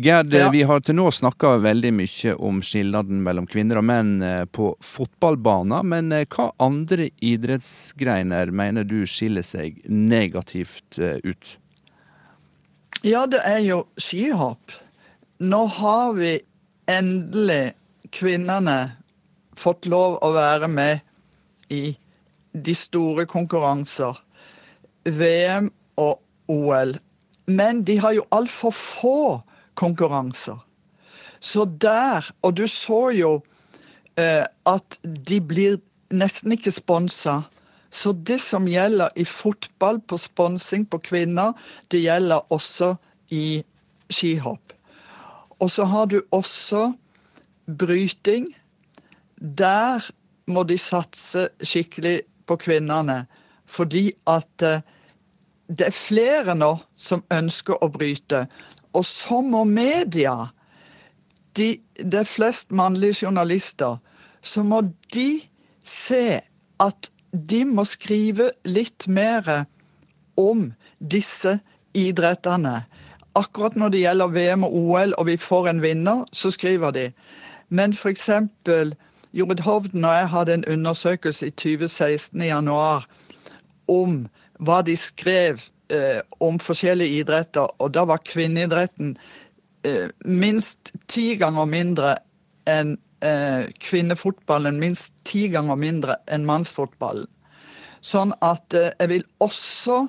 [0.00, 0.46] Gerd, ja.
[0.50, 4.68] vi har til nå snakka veldig mye om skillnaden mellom kvinner og menn eh, på
[4.78, 11.50] fotballbanen, men eh, hva andre idrettsgreiner mener du skiller seg negativt eh, ut?
[13.02, 14.76] Ja, det er jo skihopp.
[15.42, 16.30] Nå har vi
[16.86, 17.74] endelig
[18.14, 18.78] kvinnene
[19.58, 21.02] fått lov å være med
[21.74, 21.82] i
[22.54, 24.14] de store konkurranser.
[25.10, 26.22] VM og
[26.54, 26.94] OL.
[27.50, 29.18] Men de har jo altfor få
[29.78, 30.58] konkurranser.
[31.40, 33.42] Så der Og du så jo
[34.18, 35.78] eh, at de blir
[36.10, 37.42] nesten ikke sponsa.
[37.90, 41.52] Så det som gjelder i fotball på sponsing på kvinner,
[41.90, 42.96] det gjelder også
[43.30, 43.62] i
[44.10, 44.72] skihopp.
[45.60, 46.92] Og så har du også
[47.66, 48.54] bryting.
[49.40, 50.10] Der
[50.46, 53.26] må de satse skikkelig på kvinnene.
[53.66, 54.80] Fordi at eh,
[55.68, 58.46] det er flere nå som ønsker å bryte.
[58.98, 60.34] Og så må media
[61.58, 63.98] de, det er flest mannlige journalister,
[64.42, 64.82] så må
[65.14, 65.40] de
[65.82, 66.40] se
[66.82, 69.66] at de må skrive litt mer
[70.38, 71.58] om disse
[71.98, 72.84] idrettene.
[73.38, 77.06] Akkurat når det gjelder VM og OL og vi får en vinner, så skriver de.
[77.68, 78.94] Men eksempel
[79.32, 83.06] Jorid Hovden og jeg hadde en undersøkelse i 2016 i januar
[83.88, 84.26] om
[84.58, 85.60] hva de skrev
[85.92, 89.16] eh, om forskjellige idretter, og da var kvinneidretten
[89.86, 92.14] eh, minst ti ganger mindre
[92.68, 97.28] enn eh, kvinnefotballen, minst ti ganger mindre enn mannsfotballen.
[98.04, 100.04] Sånn at eh, jeg vil også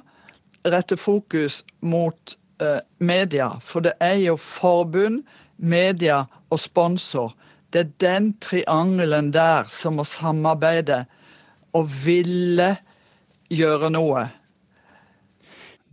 [0.70, 5.24] rette fokus mot eh, media, for det er jo forbund,
[5.60, 7.34] media og sponsor.
[7.70, 11.04] Det er den triangelen der som må samarbeide
[11.76, 12.72] og ville
[13.54, 14.30] gjøre noe.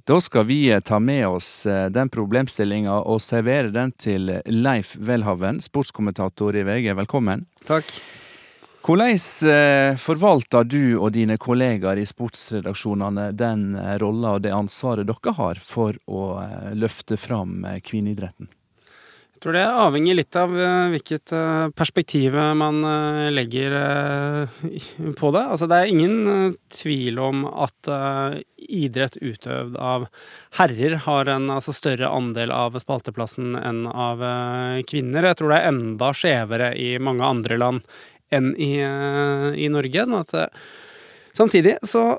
[0.06, 4.92] Da skal vi eh, ta med oss eh, den problemstillinga og servere den til Leif
[5.02, 6.92] Welhaven, sportskommentator i VG.
[6.94, 7.42] Velkommen.
[7.66, 7.90] Takk.
[8.86, 9.16] Hvordan
[9.50, 15.58] eh, forvalter du og dine kollegaer i sportsredaksjonene den rolla og det ansvaret dere har
[15.58, 16.22] for å
[16.78, 18.46] løfte fram kvinneidretten?
[19.36, 23.74] Jeg tror det avhenger litt av uh, hvilket uh, perspektiv man uh, legger
[25.18, 25.42] på det.
[25.42, 27.90] Altså, det er ingen tvil om at
[28.56, 30.06] idrett utøvd av
[30.56, 34.24] herrer har en altså, større andel av spalteplassen enn av
[34.88, 35.28] kvinner.
[35.28, 37.98] Jeg tror det er enda skjevere i mange andre land
[38.32, 40.06] enn i, i Norge.
[41.36, 42.14] Samtidig så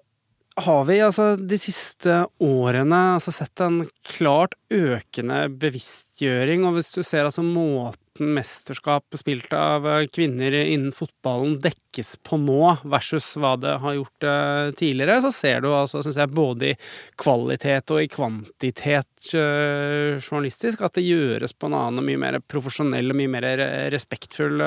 [0.58, 7.04] har vi altså de siste årene altså sett en klart økende bevisstgjøring, og hvis du
[7.06, 13.74] ser altså måten mesterskap spilt av kvinner innen fotballen dekkes på nå, versus hva det
[13.82, 16.76] har gjort uh, tidligere, så ser du altså, syns jeg, både i
[17.20, 22.40] kvalitet og i kvantitet uh, journalistisk at det gjøres på en annen og mye mer
[22.46, 23.48] profesjonell og mye mer
[23.94, 24.62] respektfull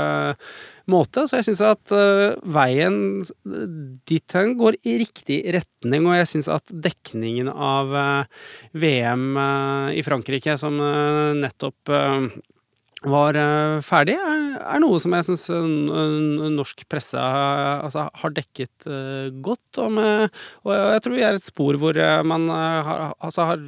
[0.91, 1.27] måte.
[1.27, 1.93] Så jeg syns at
[2.43, 2.97] veien
[4.11, 7.93] dit hen går i riktig retning, og jeg syns at dekningen av
[8.73, 9.27] VM
[9.95, 10.81] i Frankrike, som
[11.41, 11.95] nettopp
[13.09, 13.37] var
[13.87, 15.47] ferdig, er, er, noe som jeg syns
[16.53, 18.89] norsk presse altså, har dekket
[19.41, 19.81] godt.
[19.81, 20.27] Og, med,
[20.67, 23.65] og, jeg tror vi er et spor hvor man har, altså, har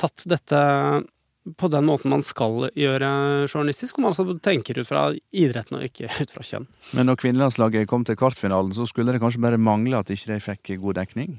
[0.00, 0.60] tatt dette
[1.56, 3.10] på den måten man skal gjøre
[3.48, 6.66] journalistisk, om man altså tenker ut fra idretten og ikke ut fra kjønn.
[6.96, 10.42] Men når kvinnelandslaget kom til kvartfinalen, så skulle det kanskje bare mangle at ikke de
[10.44, 11.38] fikk god dekning?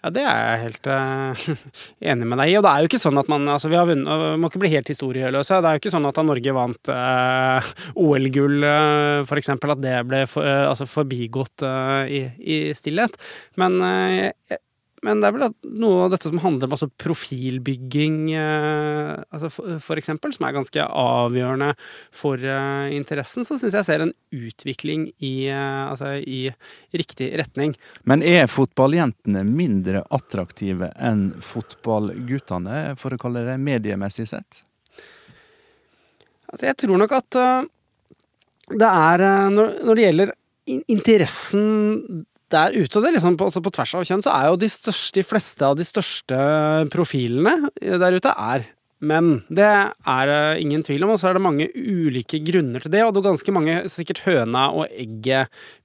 [0.00, 1.42] Ja, det er jeg helt uh,
[2.12, 2.56] enig med deg i.
[2.56, 4.72] Og det er jo ikke sånn at man altså vi har vunnet, Må ikke bli
[4.72, 5.60] helt historieløse.
[5.60, 9.98] Det er jo ikke sånn at da Norge vant uh, OL-gull, uh, f.eks., at det
[10.08, 11.66] ble for, altså forbigått
[12.08, 13.14] i, i, stillhet.
[13.60, 14.60] Men jeg,
[15.06, 15.46] men det er vel
[15.80, 20.56] noe av dette som handler om altså profilbygging, eh, altså for, for, eksempel, som er
[20.58, 21.70] ganske avgjørende
[22.14, 23.46] for eh, interessen.
[23.48, 26.42] Så syns jeg ser en utvikling i, eh, altså i,
[26.92, 27.72] riktig retning.
[28.04, 34.64] Men er fotballjentene mindre attraktive enn fotballguttene, for å kalle det mediemessig sett?
[36.50, 37.62] Altså jeg tror nok at uh,
[38.74, 40.32] det er uh, når, når det gjelder
[40.90, 44.60] interessen der ute, og det er liksom på, på, tvers av kjønn, så er jo
[44.60, 46.42] de, største, de fleste av de største
[46.92, 48.68] profilene der ute er
[49.00, 49.40] menn.
[49.48, 53.04] Det er det ingen tvil om, og så er det mange ulike grunner til det.
[53.06, 54.90] Og det er ganske mange sikkert høna og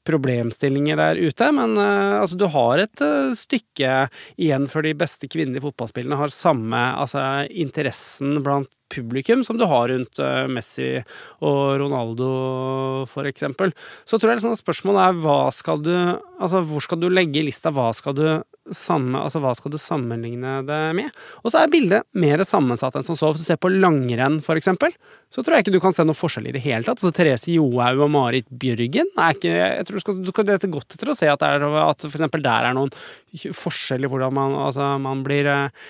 [0.05, 1.51] egget-problemstillinger der ute.
[1.51, 6.29] Men uh, altså, du har et uh, stykke igjen før de beste kvinnelige fotballspillene har
[6.29, 11.01] samme altså, interessen blant publikum som du har rundt uh, Messi
[11.41, 13.73] og Ronaldo, for eksempel.
[14.05, 15.95] Så tror jeg liksom, spørsmålet er hva skal du
[16.35, 17.71] Altså, hvor skal du legge lista?
[17.71, 18.25] Hva skal du
[18.73, 21.11] samme, altså hva skal du sammenligne det med?
[21.43, 23.29] Og så er bildet mer sammensatt enn som så.
[23.31, 24.91] Hvis du ser på langrenn, for eksempel,
[25.33, 26.99] så tror jeg ikke du kan se noe forskjell i det hele tatt.
[26.99, 30.71] Altså Therese Johaug og Marit Bjørgen er ikke Jeg tror du skal, du skal lete
[30.71, 32.91] godt etter å se at, er, at for eksempel der er noen
[33.35, 35.85] forskjell i hvordan man, altså, man blir eh,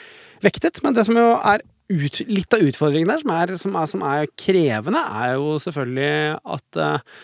[0.46, 0.82] vektet.
[0.86, 4.06] Men det som jo er ut, litt av utfordringen der, som er, som, er, som
[4.06, 6.14] er, krevende, er jo selvfølgelig
[6.58, 7.18] at uh,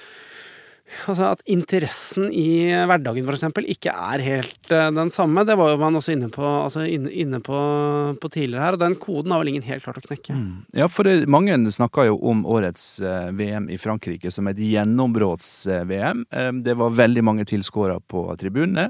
[1.10, 3.46] Altså at interessen i hverdagen f.eks.
[3.74, 5.44] ikke er helt uh, den samme.
[5.48, 7.58] Det var jo man også inne på, altså inne, inne på,
[8.22, 10.36] på, tidligere her, og den koden har vel ingen helt klart å knekke.
[10.38, 10.52] Mm.
[10.78, 16.26] Ja, for det, mange snakker jo om årets uh, VM i Frankrike som et gjennombrudds-VM.
[16.32, 18.90] Eh, det var veldig mange tilskuere på tribunene.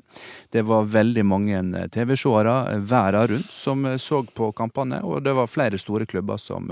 [0.51, 1.61] Det var veldig mange
[1.93, 6.71] TV-seere verden rundt som så på kampene, og det var flere store klubber som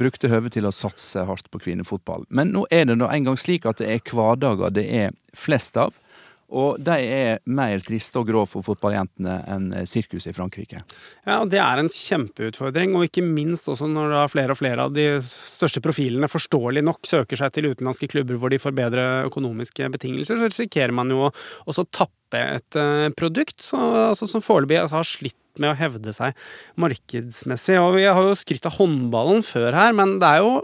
[0.00, 2.26] brukte høvet til å satse hardt på kvinnefotball.
[2.30, 5.96] Men nå er det nå engang slik at det er hverdager det er flest av.
[6.52, 10.82] og de er mer triste og grå for fotballjentene enn sirkus i Frankrike.
[11.24, 14.86] Ja, og Det er en kjempeutfordring, og ikke minst også når da flere og flere
[14.86, 19.06] av de største profilene forståelig nok søker seg til utenlandske klubber hvor de får bedre
[19.28, 23.78] økonomiske betingelser, så risikerer man jo å tappe et uh, produkt så,
[24.12, 26.36] altså, som foreløpig altså, har slitt med å hevde seg
[26.80, 27.76] markedsmessig.
[27.80, 30.54] Og Vi har jo skrytt av håndballen før her, men det er jo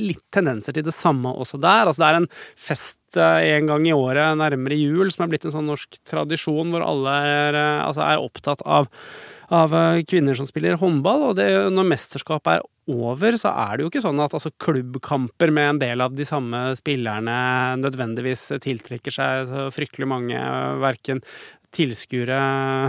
[0.00, 1.86] litt tendenser til det samme også der.
[1.88, 5.46] Altså Det er en fest eh, en gang i året nærmere jul som er blitt
[5.48, 8.88] en sånn norsk tradisjon hvor alle er, eh, altså er opptatt av,
[9.52, 11.28] av, eh, kvinner som spiller håndball.
[11.30, 15.52] Og det, når mesterskapet er over, så er det jo ikke sånn at altså, klubbkamper
[15.54, 17.36] med en del av de samme spillerne
[17.82, 20.46] nødvendigvis tiltrekker seg så fryktelig mange,
[20.82, 21.22] verken
[21.72, 22.38] tilskuere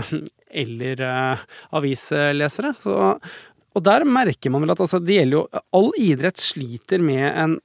[0.64, 1.44] eller uh,
[1.78, 2.74] avislesere.
[2.82, 2.98] Så
[3.74, 7.56] og der merker man vel at altså, det gjelder jo All idrett sliter med en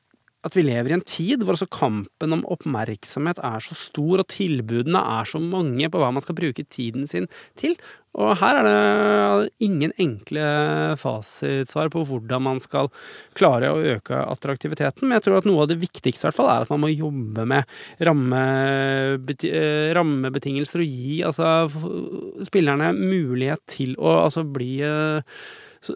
[0.47, 4.29] at vi lever i en tid hvor altså kampen om oppmerksomhet er så stor, og
[4.31, 7.27] tilbudene er så mange på hva man skal bruke tiden sin
[7.59, 7.75] til.
[8.15, 10.45] Og her er det ingen enkle
[10.97, 12.87] fasitsvar på hvordan man skal
[13.37, 16.65] klare å øke attraktiviteten, men jeg tror at noe av det viktigste hvert fall er
[16.65, 17.67] at man må jobbe med
[18.01, 21.69] eh, rammebetingelser og gi altså,
[22.47, 25.19] spillerne mulighet til å altså, bli uh,
[25.81, 25.95] så,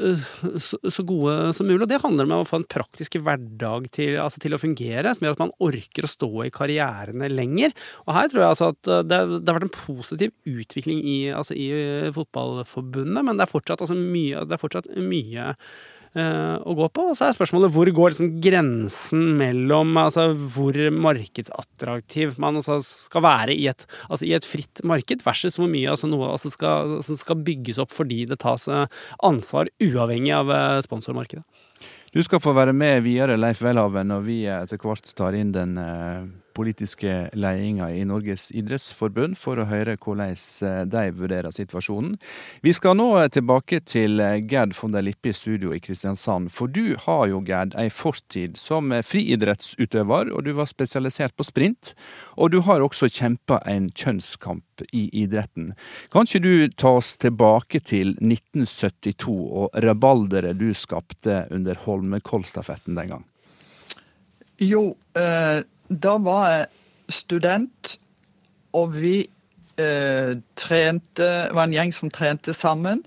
[0.87, 1.81] så, gode som mulig.
[1.83, 5.27] Og det handler om å få en praktisk hverdag til, altså til, å fungere, som
[5.27, 7.75] gjør at man orker å stå i karrierene lenger.
[8.07, 11.57] Og her tror jeg altså at det, det har vært en positiv utvikling i, altså
[11.57, 11.67] i
[12.15, 17.05] Fotballforbundet, men det er fortsatt, altså mye, det er fortsatt mye Eh, å gå på.
[17.09, 23.25] Og så er spørsmålet hvor går liksom grensen mellom altså hvor markedsattraktiv man altså skal
[23.25, 26.99] være i et, altså i et, fritt marked, versus hvor mye altså noe altså skal,
[26.99, 28.85] altså skal, bygges opp fordi det tas eh,
[29.25, 31.43] ansvar uavhengig av eh, sponsormarkedet.
[32.13, 35.79] Du skal få være med videre, Leif Welhaven, når vi etter hvert tar inn den
[36.53, 42.15] politiske ledelsen i Norges idrettsforbund for å høre hvordan eh, de vurderer situasjonen.
[42.65, 46.51] Vi skal nå tilbake til eh, Gerd von der Lippe i studio i Kristiansand.
[46.53, 51.93] For du har jo, Gerd, ei fortid som friidrettsutøver, og du var spesialisert på sprint.
[52.37, 55.73] Og du har også kjempa en kjønnskamp i idretten.
[56.13, 63.13] Kan ikke du ta oss tilbake til 1972 og rabalderet du skapte under Holmenkollstafetten den
[63.15, 63.29] gang?
[64.61, 66.65] Jo, eh, da var jeg
[67.09, 67.97] student,
[68.73, 69.27] og vi
[69.77, 73.03] eh, trente var en gjeng som trente sammen.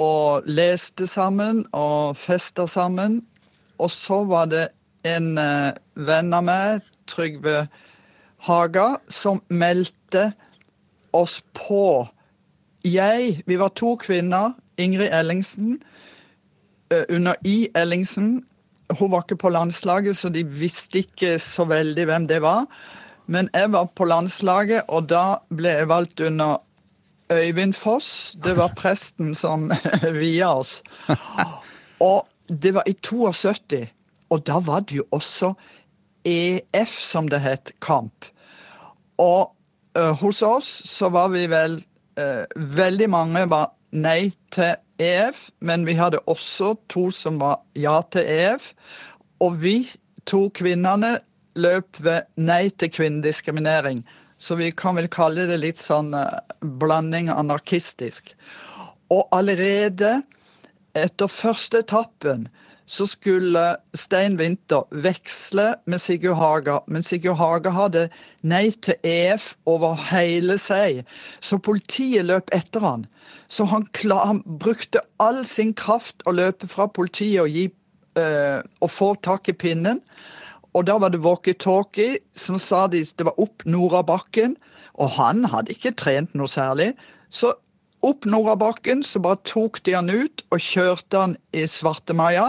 [0.00, 3.20] Og leste sammen og festa sammen.
[3.78, 4.68] Og så var det
[5.04, 7.66] en eh, venn av meg, Trygve
[8.46, 10.30] Haga, som meldte
[11.12, 12.06] oss på.
[12.84, 14.54] Jeg Vi var to kvinner.
[14.78, 15.82] Ingrid Ellingsen.
[16.90, 17.68] Eh, under I.
[17.74, 18.44] Ellingsen
[18.98, 22.66] hun var ikke på landslaget, så de visste ikke så veldig hvem det var.
[23.30, 26.58] Men jeg var på landslaget, og da ble jeg valgt under
[27.30, 28.36] Øyvind Foss.
[28.44, 29.70] Det var presten som
[30.22, 30.80] via oss.
[32.00, 33.86] Og det var i 72,
[34.30, 35.52] og da var det jo også
[36.24, 38.24] EF, som det het, kamp.
[39.20, 39.52] Og
[39.98, 41.76] uh, hos oss så var vi vel
[42.18, 48.00] uh, Veldig mange var nei til EF, men vi hadde også to som var ja
[48.12, 48.72] til EF.
[49.40, 49.76] Og vi
[50.28, 51.18] to kvinnene
[51.58, 54.04] løp ved nei til kvinnediskriminering.
[54.40, 58.34] Så vi kan vel kalle det litt sånn uh, blanding anarkistisk.
[59.12, 60.20] Og allerede
[60.96, 62.48] etter første etappen
[62.90, 63.62] så skulle
[63.94, 68.08] Stein Winther veksle med Sigurd Haga, men Sigurd Haga hadde
[68.42, 71.04] nei til EF over hele seg,
[71.38, 73.04] så politiet løp etter han.
[73.46, 77.68] Så han, klar, han brukte all sin kraft å løpe fra politiet og, gi,
[78.18, 80.00] øh, og få tak i pinnen.
[80.74, 84.56] Og da var det walkietalkie som sa de, det var opp Norabakken.
[84.98, 86.92] Og han hadde ikke trent noe særlig.
[87.30, 87.52] Så
[88.06, 92.48] opp Norabakken så bare tok de han ut og kjørte han i Svartemaja.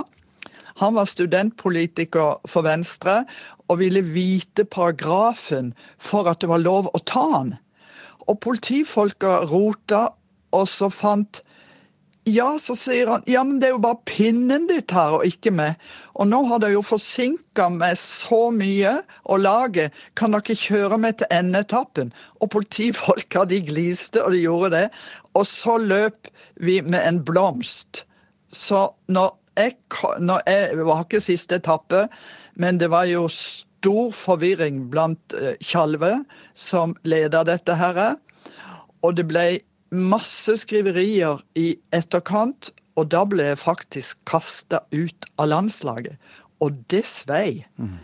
[0.82, 3.22] Han var studentpolitiker for Venstre
[3.70, 7.56] og ville vite paragrafen for at det var lov å ta han.
[8.28, 10.10] Og politifolka rota
[10.52, 11.44] og så fant
[12.30, 15.50] ja, så sier han ja, men det er jo bare pinnen ditt her, og ikke
[15.58, 15.80] meg.
[16.14, 21.18] Og nå har det jo forsinka meg så mye, og laget kan dere kjøre meg
[21.18, 22.12] til endeetappen?
[22.38, 24.86] Og politifolka de gliste, og de gjorde det.
[25.34, 26.30] Og så løp
[26.62, 28.04] vi med en blomst.
[28.54, 29.76] Så når jeg,
[30.20, 32.06] når jeg var ikke siste etappe,
[32.60, 36.22] men det var jo stor forvirring blant uh, Tjalve,
[36.54, 38.02] som leder dette her.
[39.02, 39.46] Og det ble
[39.92, 46.16] masse skriverier i etterkant, og da ble jeg faktisk kasta ut av landslaget.
[46.62, 47.64] Og det svei.
[47.82, 47.98] Mm.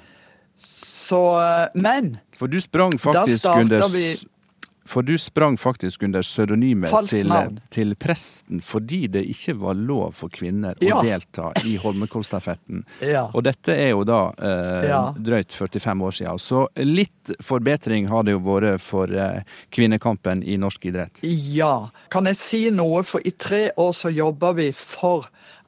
[0.58, 4.08] Så eh, Men For du sprang faktisk under vi...
[4.88, 7.32] For du sprang faktisk under pseudonymet til,
[7.76, 10.96] til presten fordi det ikke var lov for kvinner Ja.
[10.98, 12.86] å delta i Holmenkollstafetten.
[13.08, 13.26] Ja.
[13.34, 15.02] Og dette er jo da eh, Ja.
[15.14, 16.40] drøyt 45 år siden.
[16.40, 19.44] Så litt forbedring har det jo vært for eh,
[19.76, 21.20] kvinnekampen i norsk idrett.
[21.24, 21.90] Ja.
[22.14, 23.04] Kan jeg si noe?
[23.04, 25.28] For i tre år så jobba vi for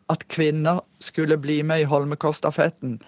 [0.10, 3.00] at kvinner skulle bli med i Holmenkollstafetten.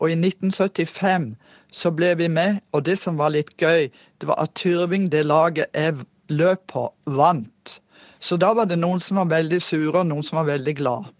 [0.00, 1.34] Og i 1975
[1.72, 3.90] så ble vi med, og det som var litt gøy,
[4.20, 6.00] det var at Tyrving, det laget jeg
[6.32, 7.78] løp på, vant.
[8.18, 11.12] Så da var det noen som var veldig sure, og noen som var veldig glad.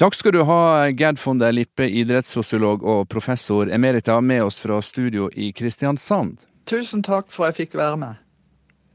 [0.00, 4.80] Takk skal du ha, Gerd von der Lippe, idrettssosiolog og professor emerita, med oss fra
[4.80, 6.46] studio i Kristiansand.
[6.70, 8.20] Tusen takk for at jeg fikk være med.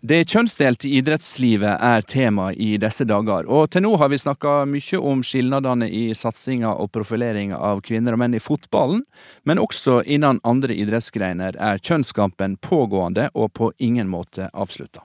[0.06, 5.00] Det kjønnsdelte idrettslivet er tema i disse dager, og til nå har vi snakka mye
[5.00, 9.02] om skilnadene i satsinga og profileringa av kvinner og menn i fotballen,
[9.50, 15.02] men også innen andre idrettsgreiner er kjønnskampen pågående og på ingen måte avslutta.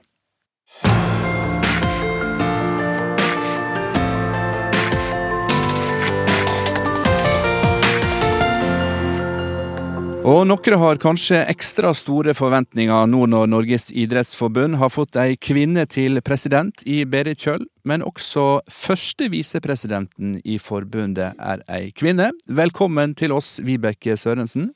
[10.21, 15.87] Og noen har kanskje ekstra store forventninger nå når Norges idrettsforbund har fått ei kvinne
[15.89, 22.29] til president i Berit Kjøll, men også første visepresidenten i forbundet er ei kvinne.
[22.45, 24.69] Velkommen til oss, Vibeke Sørensen.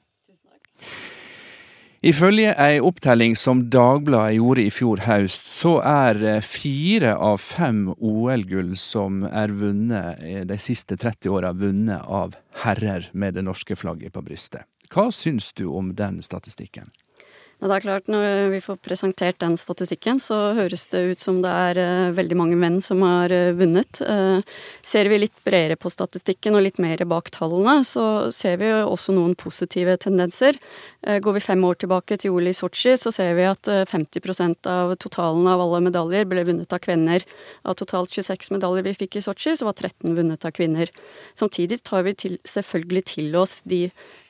[2.01, 8.73] Ifølge ei opptelling som Dagbladet gjorde i fjor høst, så er fire av fem OL-gull
[8.81, 12.33] som er vunnet de siste 30 åra, vunnet av
[12.65, 14.65] herrer med det norske flagget på brystet.
[14.91, 16.91] Hva syns du om den statistikken?
[17.55, 21.49] Det er klart, Når vi får presentert den statistikken, så høres det ut som det
[21.49, 24.01] er eh, veldig mange menn som har eh, vunnet.
[24.03, 24.43] Eh,
[24.83, 29.15] ser vi litt bredere på statistikken og litt mer bak tallene, så ser vi også
[29.15, 30.59] noen positive tendenser.
[31.05, 33.83] Eh, går vi fem år tilbake til OL i Sotsji, så ser vi at eh,
[33.85, 37.21] 50% av totalen av alle medaljer ble vunnet av kvinner.
[37.61, 40.89] Av totalt 26 medaljer vi fikk i Sotsji, så var 13 vunnet av kvinner.
[41.37, 43.83] Samtidig tar vi til, selvfølgelig til oss de,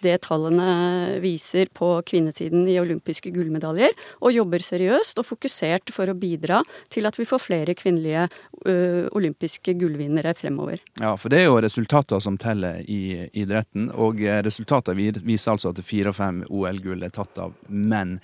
[0.04, 6.18] det tallene viser på kvinnesiden i olympiske gullmedaljer, og jobber seriøst og fokusert for å
[6.20, 6.60] bidra
[6.92, 8.28] til at vi får flere kvinnelige
[8.68, 8.76] ø,
[9.16, 10.84] olympiske gullvinnere fremover.
[11.00, 15.84] Ja, for det er jo resultater som teller i idretten, og resultater viser altså at
[15.86, 18.20] fire av fem OL-gull er tatt av menn.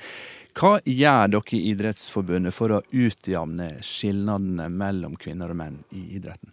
[0.57, 6.51] Hva gjør dere i Idrettsforbundet for å utjevne skilnadene mellom kvinner og menn i idretten?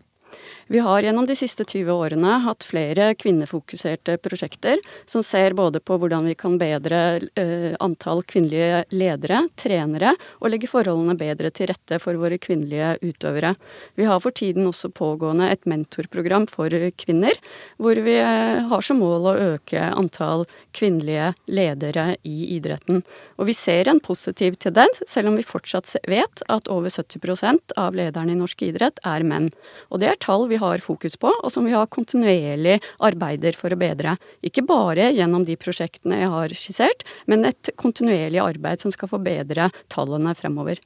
[0.71, 5.97] Vi har gjennom de siste 20 årene hatt flere kvinnefokuserte prosjekter som ser både på
[5.97, 6.99] hvordan vi kan bedre
[7.41, 10.13] eh, antall kvinnelige ledere, trenere,
[10.43, 13.55] og legge forholdene bedre til rette for våre kvinnelige utøvere.
[13.97, 16.69] Vi har for tiden også pågående et mentorprogram for
[17.01, 17.41] kvinner,
[17.81, 20.45] hvor vi eh, har som mål å øke antall
[20.77, 23.01] kvinnelige ledere i idretten.
[23.41, 27.97] Og vi ser en positiv tendens, selv om vi fortsatt vet at over 70% av
[27.97, 29.49] lederne i norsk idrett er menn.
[29.89, 33.75] Og det er tall vi har fokus på, og som vi har kontinuerlig arbeider for
[33.75, 34.17] å bedre.
[34.45, 39.71] Ikke bare gjennom de prosjektene jeg har skissert, men et kontinuerlig arbeid som skal forbedre
[39.93, 40.81] tallene fremover.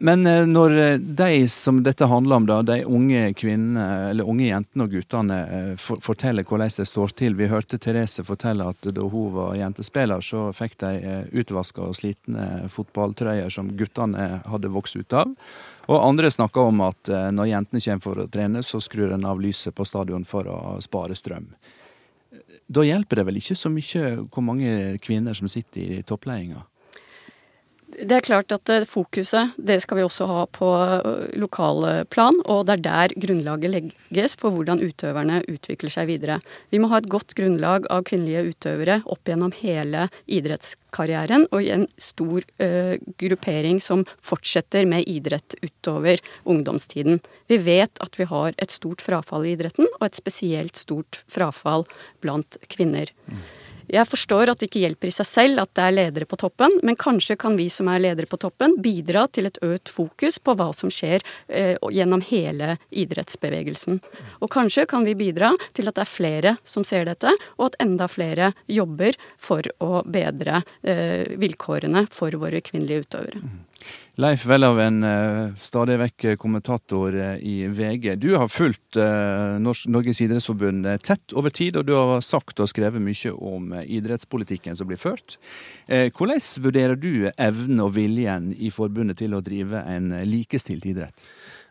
[0.00, 4.46] Men eh, når eh, de som dette handler om, da, de unge kvinnene, eller unge
[4.46, 8.90] jentene og guttene, eh, for, forteller hvordan det står til Vi hørte Therese fortelle at
[8.94, 10.92] da hun var jentespiller, så fikk de
[11.42, 15.34] utvaska og slitne fotballtrøyer som guttene hadde vokst ut av.
[15.88, 19.24] Og andre snakker om at eh, når jentene kommer for å trene, så skrur en
[19.28, 21.48] av lyset på stadion for å spare strøm.
[22.68, 26.66] Da hjelper det vel ikke så mye hvor mange kvinner som sitter i toppledelsen?
[27.98, 32.36] Det er klart at eh, fokuset det skal vi også ha på lokalplan, lokale plan,
[32.46, 36.38] og det er der grunnlaget legges for hvordan utøverne utvikler seg videre.
[36.70, 41.70] Vi må ha et godt grunnlag av kvinnelige utøvere opp gjennom hele idrettskarrieren, og i
[41.74, 47.22] en stor uh, gruppering som fortsetter med idrett utover ungdomstiden.
[47.48, 51.88] Vi vet at vi har et stort frafall i idretten, og et spesielt stort frafall
[52.22, 53.10] blant kvinner.
[53.88, 56.74] Jeg forstår at det ikke hjelper i seg selv at det er ledere på toppen,
[56.84, 60.54] men kanskje kan vi som er ledere på toppen bidra til et økt fokus på
[60.58, 64.00] hva som skjer eh, gjennom hele idrettsbevegelsen.
[64.44, 67.80] Og kanskje kan vi bidra til at det er flere som ser dette, og at
[67.84, 73.42] enda flere jobber for å bedre eh, vilkårene for våre kvinnelige utøvere.
[74.18, 78.16] Leif Welhaven, eh, stadig vekk kommentator eh, i VG.
[78.18, 82.66] Du har fulgt eh, Norges idrettsforbund eh, tett over tid, og du har sagt og
[82.66, 85.36] skrevet mye om eh, idrettspolitikken som blir ført.
[85.86, 90.90] Eh, Hvordan vurderer du evnen og viljen i forbundet til å drive en eh, likestilt
[90.90, 91.22] idrett?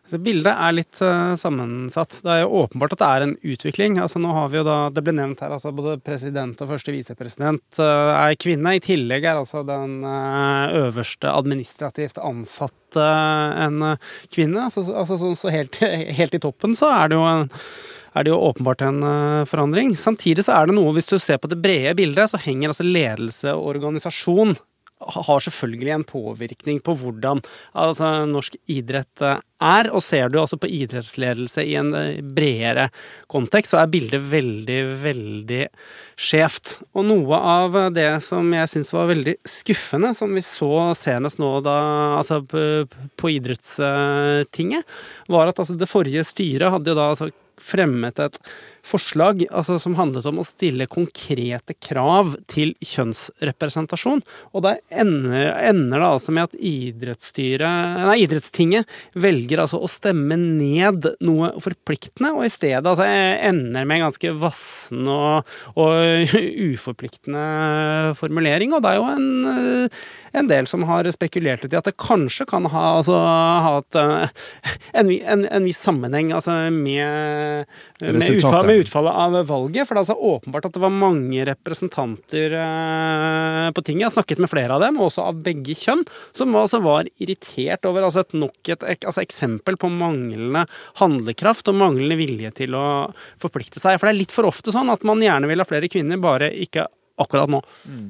[0.08, 2.20] Så bildet er litt uh, sammensatt.
[2.24, 3.98] Det er jo åpenbart at det er en utvikling.
[4.00, 6.94] Altså nå har vi jo da, Det ble nevnt her, altså både president og første
[6.94, 8.78] visepresident uh, er kvinne.
[8.78, 13.84] I tillegg er altså den uh, øverste administrativt ansatte en
[14.32, 14.64] kvinne.
[14.70, 15.76] Altså, altså så, så helt,
[16.20, 17.48] helt, i toppen så er det jo en
[18.16, 19.04] er det jo åpenbart en
[19.46, 19.92] forandring.
[19.94, 22.86] Samtidig så er det noe, hvis du ser på det brede bildet, så henger altså
[22.86, 24.56] ledelse og organisasjon
[25.00, 27.40] har selvfølgelig en påvirkning på hvordan
[27.72, 29.90] altså, norsk idrett eh, er.
[29.94, 32.88] Og ser du altså på idrettsledelse i en eh, bredere
[33.30, 35.62] kontekst, så er bildet veldig, veldig
[36.18, 36.76] skjevt.
[36.98, 41.52] Og noe av det som jeg syns var veldig skuffende, som vi så senest nå
[41.66, 41.78] da,
[42.18, 44.98] altså på, idrettstinget,
[45.30, 48.38] var at altså, det forrige styret hadde jo da altså fremmet et
[48.88, 54.22] forslag altså, som handlet om å stille konkrete krav til kjønnsrepresentasjon.
[54.52, 61.10] Og der ender, ender det altså med at nei, idrettstinget velger altså å stemme ned
[61.24, 66.34] noe forpliktende, og i stedet altså ender med en ganske vassen og, og
[66.72, 68.74] uforpliktende formulering.
[68.76, 69.28] Og det er jo en,
[70.32, 74.00] en, del som har spekulert litt i at det kanskje kan ha, altså, ha et,
[74.94, 77.68] en, en, en, viss sammenheng altså, med,
[78.00, 79.88] med utfall, utfallet av valget.
[79.88, 84.04] For det er altså åpenbart at det var mange representanter eh, på tinget.
[84.04, 86.04] Jeg har snakket med flere av dem, også av begge kjønn,
[86.36, 90.66] som altså var irritert over altså et nok et altså eksempel på manglende
[91.00, 92.86] handlekraft og manglende vilje til å
[93.40, 93.98] forplikte seg.
[93.98, 96.50] For det er litt for ofte sånn at man gjerne vil ha flere kvinner, bare
[96.54, 96.88] ikke
[97.18, 97.60] akkurat nå.
[97.84, 98.08] Mm.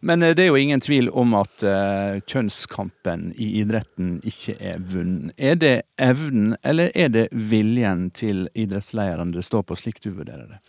[0.00, 4.82] Men eh, det er jo ingen tvil om at uh, kjønnskampen i idretten ikke er
[4.92, 5.34] vunnet.
[5.36, 10.46] Er det evnen, eller er det viljen til idrettslederne det står på, slik du vurderer
[10.54, 10.60] det?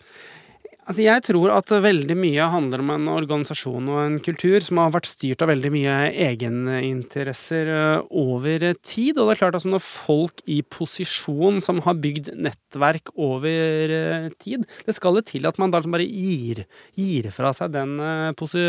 [0.86, 4.92] Altså jeg tror at veldig mye handler om en organisasjon og en kultur som har
[4.94, 5.96] vært styrt av veldig mye
[6.28, 9.18] egeninteresser eh, over tid.
[9.18, 14.28] Og det er klart altså når folk i posisjon som har bygd nettverk over eh,
[14.38, 16.62] tid Det skal det til at man da bare gir,
[16.94, 17.98] gir fra seg den,
[18.38, 18.62] posi,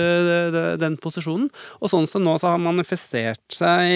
[0.80, 1.50] den, posisjonen.
[1.82, 3.92] Og sånn som nå så har manifestert seg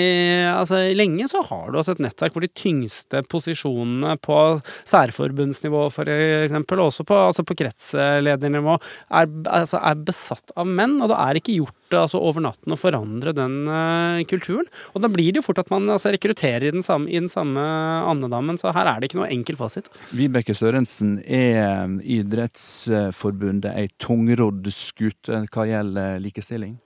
[0.50, 4.38] altså lenge, så har du altså et nettverk hvor de tyngste posisjonene på
[4.84, 7.90] særforbundsnivå f.eks., også på, altså på krets
[8.24, 12.74] ledernivå er, altså er, besatt av menn, og det er ikke gjort altså, over natten
[12.74, 14.68] å forandre den uh, kulturen.
[14.94, 17.30] Og da blir det jo fort at man altså, rekrutterer i den, samme, i den
[17.32, 17.64] samme
[18.10, 19.90] andedammen, så her er det ikke noe enkel fasit.
[20.16, 26.78] Vibeke Sørensen, er Idrettsforbundet ei tungrodd skute hva gjelder likestilling?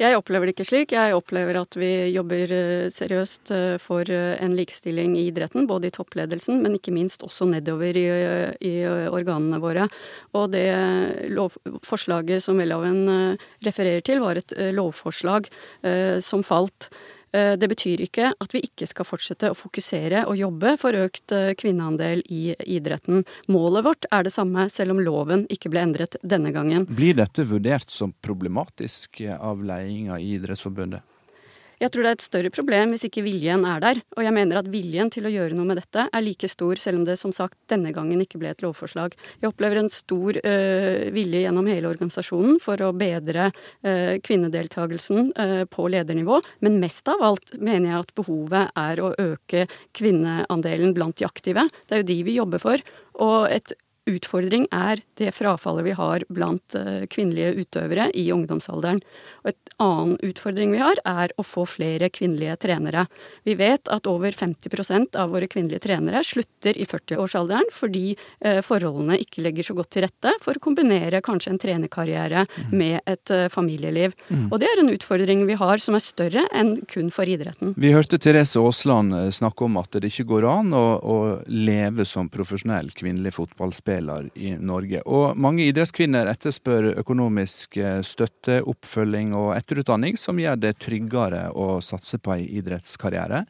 [0.00, 0.92] Jeg opplever det ikke slik.
[0.96, 5.88] Jeg opplever at vi jobber eh, seriøst eh, for eh, en likestilling i idretten, både
[5.88, 8.06] i toppledelsen, men ikke minst også nedover i,
[8.66, 9.86] i organene våre.
[10.34, 10.66] Og det
[11.30, 11.54] lov,
[11.86, 15.46] forslaget som Welhaven refererer til, var et lovforslag
[16.24, 16.88] som falt.
[17.34, 21.34] Eh, det betyr ikke at vi ikke skal fortsette å fokusere og jobbe for økt
[21.34, 23.24] eh, kvinneandel i idretten.
[23.50, 26.86] Målet vårt er det samme, selv om loven ikke ble endret denne gangen.
[26.86, 31.02] Blir dette vurdert som problematisk av ledelsen i Idrettsforbundet?
[31.84, 33.98] Jeg tror det er et større problem hvis ikke viljen er der.
[34.16, 37.02] Og jeg mener at viljen til å gjøre noe med dette er like stor, selv
[37.02, 39.12] om det som sagt denne gangen ikke ble et lovforslag.
[39.42, 45.62] Jeg opplever en stor øh, vilje gjennom hele organisasjonen for å bedre øh, kvinnedeltagelsen øh,
[45.68, 46.40] på ledernivå.
[46.64, 51.68] Men mest av alt mener jeg at behovet er å øke kvinneandelen blant de aktive.
[51.84, 52.88] Det er jo de vi jobber for.
[53.20, 53.76] Og et
[54.10, 59.00] utfordring er det frafallet vi har blant eh, kvinnelige utøvere i ungdomsalderen.
[59.44, 63.06] Og et annen utfordring vi har, er å få flere kvinnelige trenere.
[63.48, 69.18] Vi vet at over 50% av våre kvinnelige trenere slutter i 40-årsalderen fordi eh, forholdene
[69.22, 72.76] ikke legger så godt til rette for å kombinere kanskje en trenerkarriere mm.
[72.76, 74.16] med et eh, familieliv.
[74.28, 74.50] Mm.
[74.50, 77.72] Og det er en utfordring vi har som er større enn kun for idretten.
[77.80, 82.28] Vi hørte Therese Aasland snakke om at det ikke går an å, å leve som
[82.32, 85.02] profesjonell kvinnelig fotballspiller fotballspiller i Norge.
[85.06, 91.80] Og mange idrettskvinner etterspør økonomisk eh, støtte, oppfølging og etterutdanning som gjør det tryggere å
[91.80, 93.44] satse på ei idrettskarriere.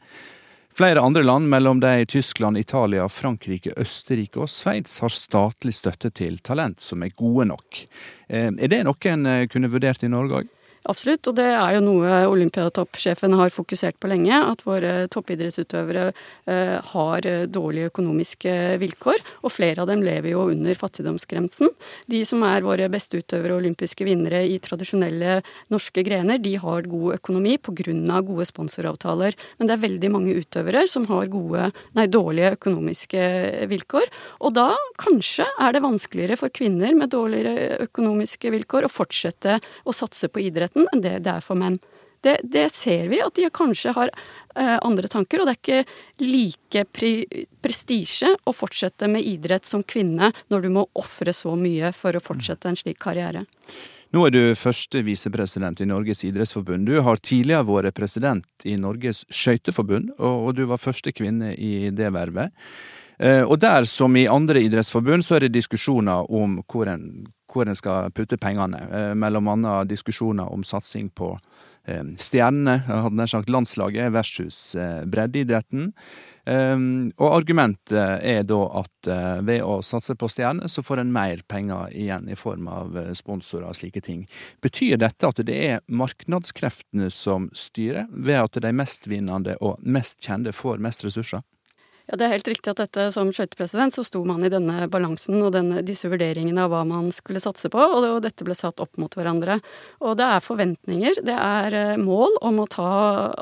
[0.75, 6.39] Flere andre land, mellom de Tyskland, Italia, Frankrike, Østerrike og Sveits, har statlig støtte til
[6.43, 7.85] talent som er gode nok.
[8.27, 10.54] Eh, er det noe en eh, kunne vurdert i Norge òg?
[10.85, 14.37] Absolutt, og det er jo noe olympiatoppsjefen har fokusert på lenge.
[14.37, 19.23] At våre toppidrettsutøvere eh, har eh, dårlige økonomiske vilkår.
[19.41, 21.71] Og flere av dem lever jo under fattigdomsgrensen.
[22.11, 25.39] De som er våre beste utøvere og olympiske vinnere i tradisjonelle
[25.73, 28.21] norske grener, de har god økonomi pga.
[28.21, 29.33] gode sponsoravtaler.
[29.57, 33.25] Men det er veldig mange utøvere som har gode, nei, dårlige økonomiske
[33.73, 34.05] vilkår.
[34.45, 34.69] Og da
[35.01, 40.45] kanskje er det vanskeligere for kvinner med dårligere økonomiske vilkår å fortsette å satse på
[40.45, 41.77] idrett idretten enn det det er for menn.
[42.21, 44.09] Det, det ser vi, at de kanskje har
[44.55, 45.41] eh, andre tanker.
[45.41, 50.69] Og det er ikke like pre prestisje å fortsette med idrett som kvinne når du
[50.69, 53.45] må ofre så mye for å fortsette en slik karriere.
[54.11, 56.87] Nå er du første visepresident i Norges idrettsforbund.
[56.87, 62.13] Du har tidligere vært president i Norges skøyteforbund, og du var første kvinne i det
[62.15, 62.53] vervet.
[63.19, 67.69] Eh, og der, som i andre idrettsforbund, så er det diskusjoner om hvor en, hvor
[67.69, 68.83] en skal putte pengene.
[68.91, 71.33] Eh, mellom annet diskusjoner om satsing på
[71.87, 74.59] eh, stjernene, hadde nær sagt landslaget, versus
[75.07, 75.93] breddeidretten.
[76.45, 79.07] Og argumentet er da at
[79.47, 83.65] ved å satse på stjerner, så får en mer penger igjen i form av sponsorer
[83.71, 84.27] og slike ting.
[84.61, 90.53] Betyr dette at det er marknadskreftene som styrer, ved at de mestvinnende og mest kjente
[90.53, 91.41] får mest ressurser?
[92.05, 95.39] Ja, Det er helt riktig at dette som skøytepresident så sto man i denne balansen
[95.41, 98.53] og denne, disse vurderingene av hva man skulle satse på, og, det, og dette ble
[98.57, 99.57] satt opp mot hverandre.
[100.05, 102.91] Og det er forventninger, det er eh, mål om å ta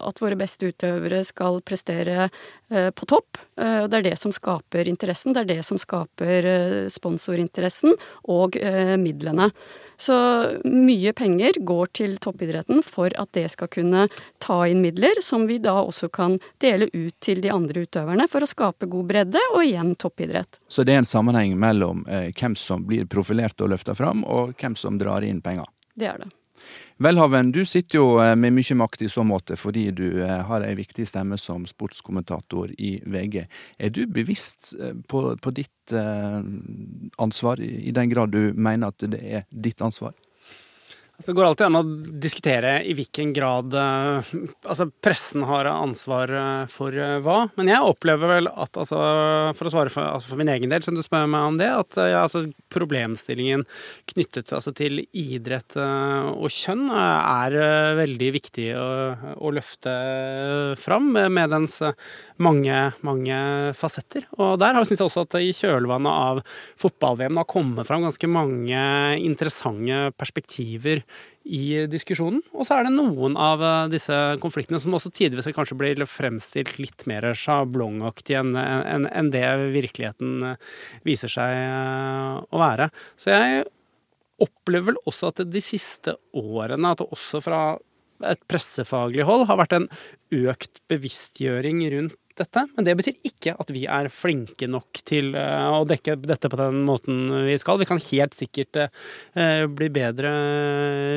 [0.07, 3.41] at våre beste utøvere skal prestere eh, på topp.
[3.59, 7.97] Eh, det er det som skaper interessen, det er det som skaper eh, sponsorinteressen
[8.31, 9.51] og eh, midlene.
[10.03, 10.15] Så
[10.67, 14.07] mye penger går til toppidretten for at det skal kunne
[14.43, 18.43] ta inn midler, som vi da også kan dele ut til de andre utøverne for
[18.43, 20.59] å skape god bredde, og igjen toppidrett.
[20.67, 24.57] Så det er en sammenheng mellom eh, hvem som blir profilert og løfta fram, og
[24.59, 25.71] hvem som drar inn penger?
[25.95, 26.33] Det er det.
[27.03, 30.65] Velhaven, du sitter jo eh, med mye makt i så måte fordi du eh, har
[30.65, 33.43] ei viktig stemme som sportskommentator i VG.
[33.79, 35.71] Er du bevisst eh, på, på ditt
[37.19, 40.13] ansvar, i den grad du mener at det er ditt ansvar?
[41.23, 44.31] Altså, det går alltid an å diskutere i hvilken grad uh,
[44.67, 47.45] altså pressen har ansvar uh, for uh, hva.
[47.55, 48.99] Men jeg opplever vel at, altså,
[49.55, 51.69] for å svare for, altså for, min egen del, som du spør meg om det,
[51.71, 52.41] at ja, altså,
[52.75, 53.63] problemstillingen
[54.11, 57.55] knyttet altså, til idrett og kjønn er
[58.01, 58.89] veldig viktig å,
[59.39, 59.95] å løfte
[60.81, 61.79] fram, medens
[62.43, 63.39] mange, mange
[63.79, 64.27] fasetter.
[64.35, 66.43] Og der syns jeg også at i kjølvannet av
[66.83, 68.83] fotball-VM har kommet fram ganske mange
[69.23, 71.05] interessante perspektiver
[71.43, 72.39] i diskusjonen.
[72.55, 76.77] Og så er det noen av eh, disse konfliktene som også tidvis kanskje blir fremstilt
[76.79, 79.45] litt mer sjablongaktig enn en, en det
[79.75, 80.75] virkeligheten eh,
[81.07, 82.89] viser seg eh, å være.
[83.19, 83.65] Så jeg
[84.43, 87.63] opplever vel også at de siste årene, at også fra
[88.23, 89.87] et pressefaglig hold har vært en
[90.47, 92.63] økt bevisstgjøring rundt dette.
[92.75, 96.59] Men det betyr ikke at vi er flinke nok til eh, å dekke dette på
[96.59, 97.79] den måten vi skal.
[97.81, 100.33] Vi kan helt sikkert eh, bli bedre,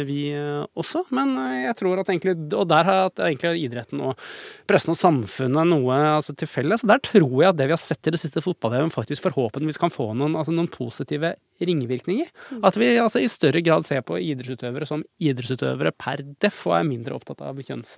[0.08, 1.06] vi også.
[1.16, 4.20] Men jeg tror at egentlig Og der har egentlig idretten og
[4.68, 6.84] pressen og samfunnet noe altså, til felles.
[6.86, 9.94] Der tror jeg at det vi har sett i det siste fotball-VM, faktisk forhåpentligvis kan
[9.94, 12.28] få noen, altså, noen positive ringvirkninger.
[12.66, 16.88] At vi altså, i større grad ser på idrettsutøvere som idrettsutøvere per deff, og er
[16.88, 17.96] mindre opptatt av kjønns,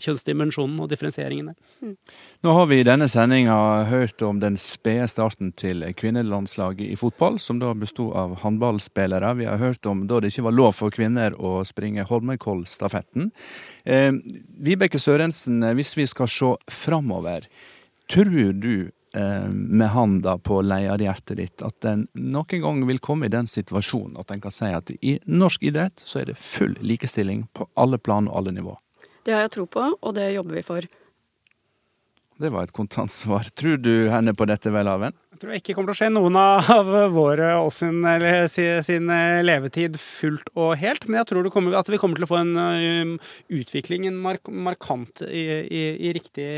[0.00, 1.59] kjønnsdimensjonen og differensieringen der.
[2.40, 3.56] Nå har vi i denne sendinga
[3.88, 9.32] hørt om den spede starten til kvinnelandslaget i fotball, som da bestod av håndballspillere.
[9.38, 13.30] Vi har hørt om da det ikke var lov for kvinner å springe Holmenkollstafetten.
[13.84, 14.12] Eh,
[14.60, 17.48] Vibeke Sørensen, hvis vi skal se framover,
[18.12, 23.32] tror du eh, med handa på lederhjertet ditt at en noen gang vil komme i
[23.32, 27.46] den situasjonen at en kan si at i norsk idrett så er det full likestilling
[27.56, 28.76] på alle plan og alle nivå?
[29.24, 30.86] Det har jeg tro på, og det jobber vi for.
[32.40, 33.44] Det var et kontant svar.
[33.52, 35.12] Tror du henne på dette, Welhaven?
[35.34, 38.00] Jeg tror ikke kommer til å skje noen av våre og sin,
[38.48, 41.04] sin eh, levetid fullt og helt.
[41.04, 43.12] Men jeg tror kommer, at vi kommer til å få en um,
[43.52, 46.48] utvikling, en mark markant i, i, i, riktig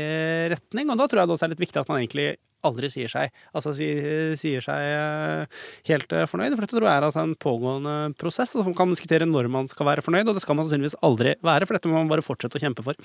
[0.55, 0.87] retning.
[0.87, 2.29] Og da tror jeg det også er litt viktig at man egentlig
[2.63, 6.55] aldri sier seg, altså, sier seg uh, helt uh, fornøyd.
[6.55, 9.91] For dette tror jeg er altså en pågående prosess som kan diskutere når man skal
[9.91, 12.55] være fornøyd, og det skal man sannsynligvis aldri være, for dette må man bare fortsette
[12.55, 12.95] å kjempe for.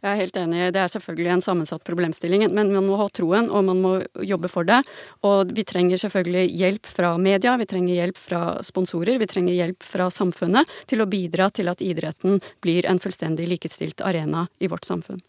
[0.00, 0.60] Jeg er helt enig.
[0.72, 3.92] Det er selvfølgelig en sammensatt problemstilling, men man må ha troen, og man må
[4.24, 4.80] jobbe for det.
[5.28, 9.84] Og vi trenger selvfølgelig hjelp fra media, vi trenger hjelp fra sponsorer, vi trenger hjelp
[9.84, 14.88] fra samfunnet til å bidra til at idretten blir en fullstendig likestilt arena i vårt
[14.88, 15.20] samfunn.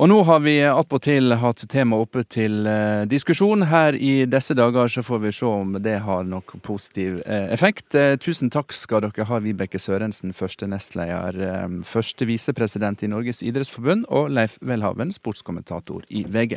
[0.00, 3.66] Og nå har vi attpåtil hatt temaet oppe til eh, diskusjon.
[3.68, 7.92] Her i disse dager så får vi se om det har nok positiv eh, effekt.
[7.94, 11.36] Eh, tusen takk skal dere ha, Vibeke Sørensen, første nestleder,
[11.84, 16.56] første visepresident i Norges idrettsforbund, og Leif Welhaven, sportskommentator i VG.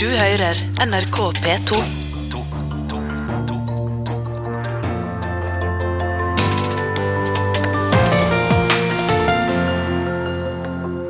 [0.00, 2.25] Du hører NRK P2.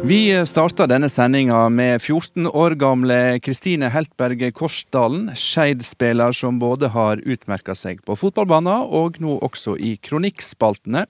[0.07, 7.19] Vi starter denne sendinga med 14 år gamle Kristine Heltberg Korsdalen, Skeid-spiller som både har
[7.27, 11.07] utmerka seg på fotballbanen og nå også i kronikkspaltene.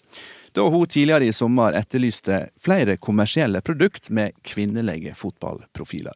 [0.57, 6.15] da hun tidligere i sommer etterlyste flere kommersielle produkt med kvinnelige fotballprofiler.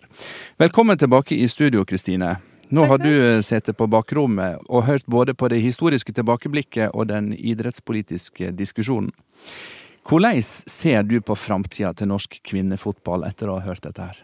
[0.56, 2.38] Velkommen tilbake i studio, Kristine.
[2.70, 7.34] Nå har du sittet på bakrommet og hørt både på det historiske tilbakeblikket og den
[7.34, 9.12] idrettspolitiske diskusjonen.
[10.10, 14.16] Hvordan ser du på framtida til norsk kvinnefotball etter å ha hørt dette her?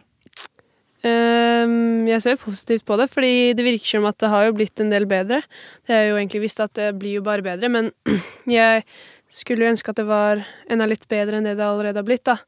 [1.07, 4.83] Um, jeg ser positivt på det, fordi det virker som at det har jo blitt
[4.83, 5.45] en del bedre.
[5.87, 7.93] Det har jo egentlig visst at det blir jo bare bedre, men
[8.51, 8.83] jeg
[9.31, 12.27] skulle jo ønske at det var enda litt bedre enn det det allerede har blitt,
[12.27, 12.41] da.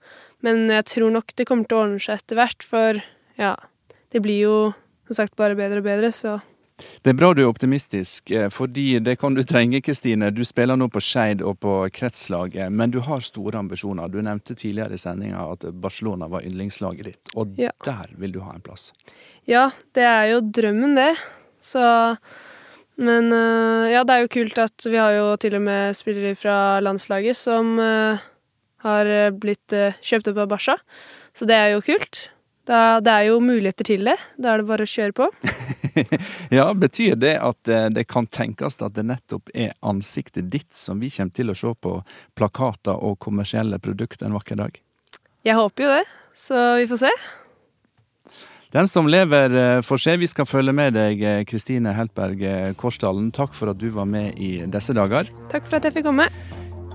[0.43, 2.99] Men jeg tror nok det kommer til å ordne seg etter hvert, for
[3.39, 3.55] ja,
[4.11, 4.59] det blir jo
[5.07, 6.41] som sagt bare bedre og bedre, så
[7.03, 10.31] det er bra du er optimistisk, eh, fordi det kan du trenge, Kristine.
[10.35, 14.11] Du spiller nå på Skeid og på kretslaget, men du har store ambisjoner.
[14.13, 17.73] Du nevnte tidligere i sendinga at Barcelona var yndlingslaget ditt, og ja.
[17.87, 18.93] der vil du ha en plass.
[19.49, 21.13] Ja, det er jo drømmen, det.
[21.61, 21.83] Så
[22.99, 26.35] Men eh, ja, det er jo kult at vi har jo til og med spillere
[26.35, 28.25] fra landslaget som eh,
[28.83, 30.75] har blitt kjøpt opp av Barca,
[31.35, 32.29] så det er jo kult.
[32.69, 34.19] Da, det er jo muligheter til det.
[34.37, 35.29] Da er det bare å kjøre på.
[36.59, 41.01] ja, Betyr det at eh, det kan tenkes at det nettopp er ansiktet ditt som
[41.01, 41.95] vi kommer til å se på
[42.37, 44.77] plakater og kommersielle produkter en vakker dag?
[45.49, 46.05] Jeg håper jo det,
[46.37, 47.15] så vi får se.
[48.77, 50.21] Den som lever eh, får se.
[50.21, 52.45] Vi skal følge med deg, eh, Kristine Heltberg
[52.77, 53.33] Korsdalen.
[53.33, 55.33] Takk for at du var med i disse dager.
[55.49, 56.29] Takk for at jeg fikk komme.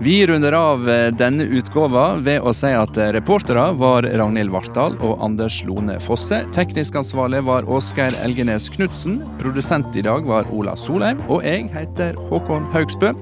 [0.00, 4.96] Vi runder av eh, denne utgåva ved å si at eh, reportere var Ragnhild Vartdal
[5.06, 6.40] og Anders Lone Fosse.
[6.54, 9.20] Teknisk ansvarlig var Åsgeir Elgenes Knutsen.
[9.38, 11.20] Produsent i dag var Ola Solheim.
[11.30, 13.12] Og jeg heter Håkon Haugsbø.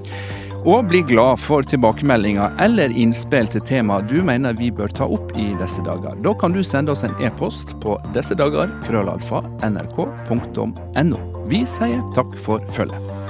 [0.63, 5.35] Og bli glad for tilbakemeldinger eller innspill til tema du mener vi bør ta opp
[5.37, 6.15] i disse dager.
[6.25, 11.21] Da kan du sende oss en e-post på disse dager krøllalfa nrk.no.
[11.51, 13.22] Vi sier takk for følget.